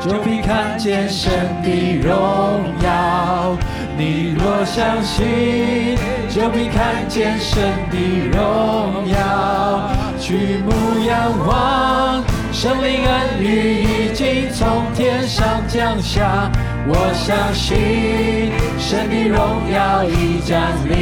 [0.00, 1.30] 就必看见神
[1.62, 3.56] 的荣耀。
[4.00, 5.94] 你若相信，
[6.30, 9.90] 就必看见神的荣耀。
[10.18, 16.50] 举目仰望，圣灵恩雨已经从天上降下。
[16.88, 20.96] 我相信，神的荣耀已降临。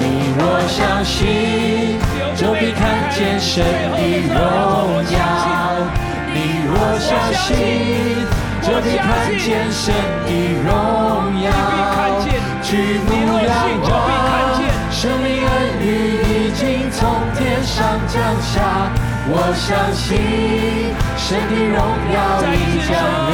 [0.00, 1.98] 你若相信，
[2.34, 4.00] 就必看见神的
[4.32, 5.20] 荣耀。
[6.32, 8.41] 你若相信。
[8.62, 9.06] 就必看
[9.38, 9.92] 见神
[10.24, 10.28] 的
[10.64, 10.70] 荣
[11.42, 11.50] 耀，
[12.62, 13.50] 举目仰
[13.82, 13.92] 望，
[14.90, 15.50] 生命恩
[15.80, 15.84] 雨
[16.22, 17.00] 已经从
[17.34, 18.52] 天上降下。
[19.24, 20.06] 我相信
[21.16, 21.76] 神的荣
[22.14, 22.16] 耀
[22.54, 22.56] 已
[22.86, 22.90] 降
[23.30, 23.32] 临。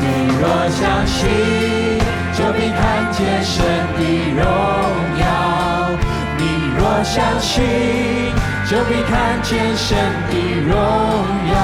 [0.00, 0.04] 你
[0.38, 1.18] 若相信，
[2.34, 2.80] 就必看
[3.12, 3.56] 见神
[3.96, 4.00] 的
[4.36, 4.40] 荣
[5.18, 5.22] 耀。
[6.36, 6.40] 你
[6.76, 7.56] 若相信，
[8.68, 9.88] 就必看见神
[10.30, 10.32] 的
[10.68, 10.72] 荣
[11.52, 11.54] 耀。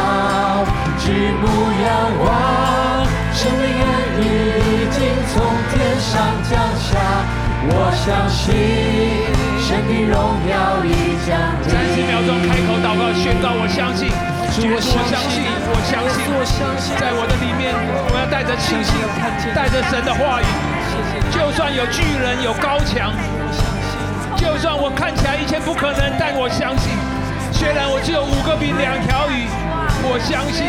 [1.06, 1.86] 举目仰
[2.18, 3.86] 望，生命恩
[4.18, 4.26] 雨
[4.58, 5.38] 已经从
[5.70, 6.98] 天上降下。
[7.70, 8.50] 我相信，
[9.62, 10.18] 神的荣
[10.50, 11.70] 耀已降临。
[11.70, 14.98] 三十秒钟开口祷告宣告，我相信，我相
[15.30, 17.70] 信，我相信，我相信，在我的里面，
[18.10, 18.98] 我要带着信心，
[19.54, 20.46] 带着神的话语。
[21.30, 23.14] 就算有巨人，有高墙，
[24.34, 26.90] 就算我看起来一切不可能，但我相信，
[27.52, 29.46] 虽然我只有五个饼两条鱼。
[30.08, 30.66] 我相信，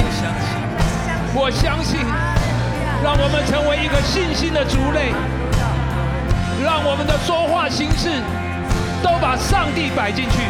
[1.33, 1.99] 我相信，
[3.03, 5.13] 让我们成为一个信心的族类，
[6.63, 8.09] 让我们的说话行事
[9.03, 10.41] 都把上帝摆进去，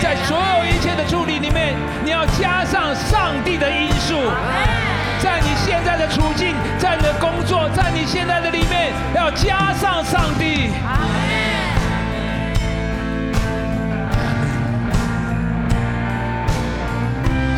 [0.00, 4.14] 在所有一切的处理里面，你要加上上帝的因素，
[5.20, 10.70] 在你现在的处境，在你的工作，在你现在的里面，要加上上帝。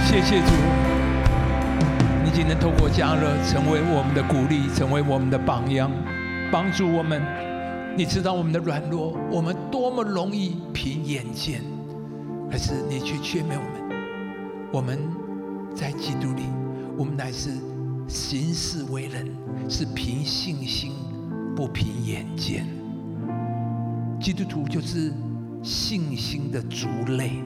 [0.07, 0.53] 谢谢主，
[2.23, 5.91] 你今天透过加热成为我们的鼓励，成为我们的榜样，
[6.53, 7.23] 帮助我们。
[7.97, 11.63] 你知道我们的软弱，我们多么容易凭眼见，
[12.51, 13.99] 可是你却劝勉我们。
[14.73, 14.99] 我们
[15.75, 16.43] 在基督里，
[16.99, 17.51] 我们乃是
[18.07, 19.27] 行事为人
[19.71, 20.93] 是凭信心，
[21.57, 22.67] 不凭眼见。
[24.21, 25.13] 基督徒就是
[25.63, 27.43] 信心的族类，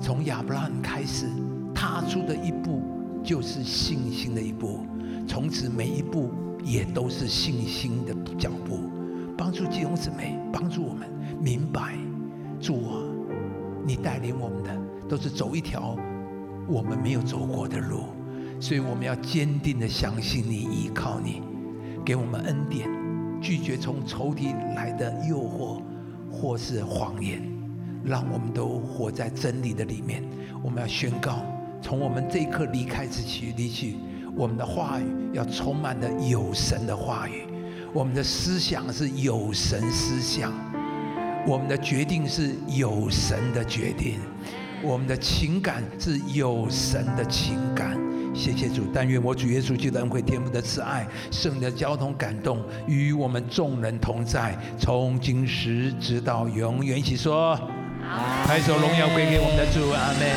[0.00, 1.26] 从亚伯拉罕开始。
[1.76, 2.82] 踏出的一步
[3.22, 4.86] 就是信心的一步，
[5.26, 6.30] 从此每一步
[6.62, 8.78] 也都是信心的脚步，
[9.36, 11.08] 帮助弟兄姊妹，帮助我们
[11.42, 11.94] 明白，
[12.60, 13.02] 主啊，
[13.84, 14.70] 你带领我们的
[15.08, 15.96] 都是走一条
[16.68, 18.04] 我们没有走过的路，
[18.60, 21.42] 所以我们要坚定的相信你，依靠你，
[22.04, 22.88] 给我们恩典，
[23.42, 25.82] 拒绝从仇敌来的诱惑
[26.30, 27.42] 或是谎言，
[28.04, 30.22] 让我们都活在真理的里面。
[30.62, 31.44] 我们要宣告，
[31.82, 33.96] 从我们这一刻离开之起离去，
[34.34, 37.46] 我们的话语要充满了有神的话语，
[37.92, 40.52] 我们的思想是有神思想，
[41.46, 44.18] 我们的决定是有神的决定。
[44.82, 47.98] 我们的情感是有神的情感，
[48.34, 48.82] 谢谢主。
[48.92, 56.98] 但愿我主耶稣基督恩惠天父的慈爱、圣的交通感动与我们众人同在，从今时直到永远。
[56.98, 57.58] 一起说，
[58.46, 60.24] 拍手荣耀归给我们的主，阿门。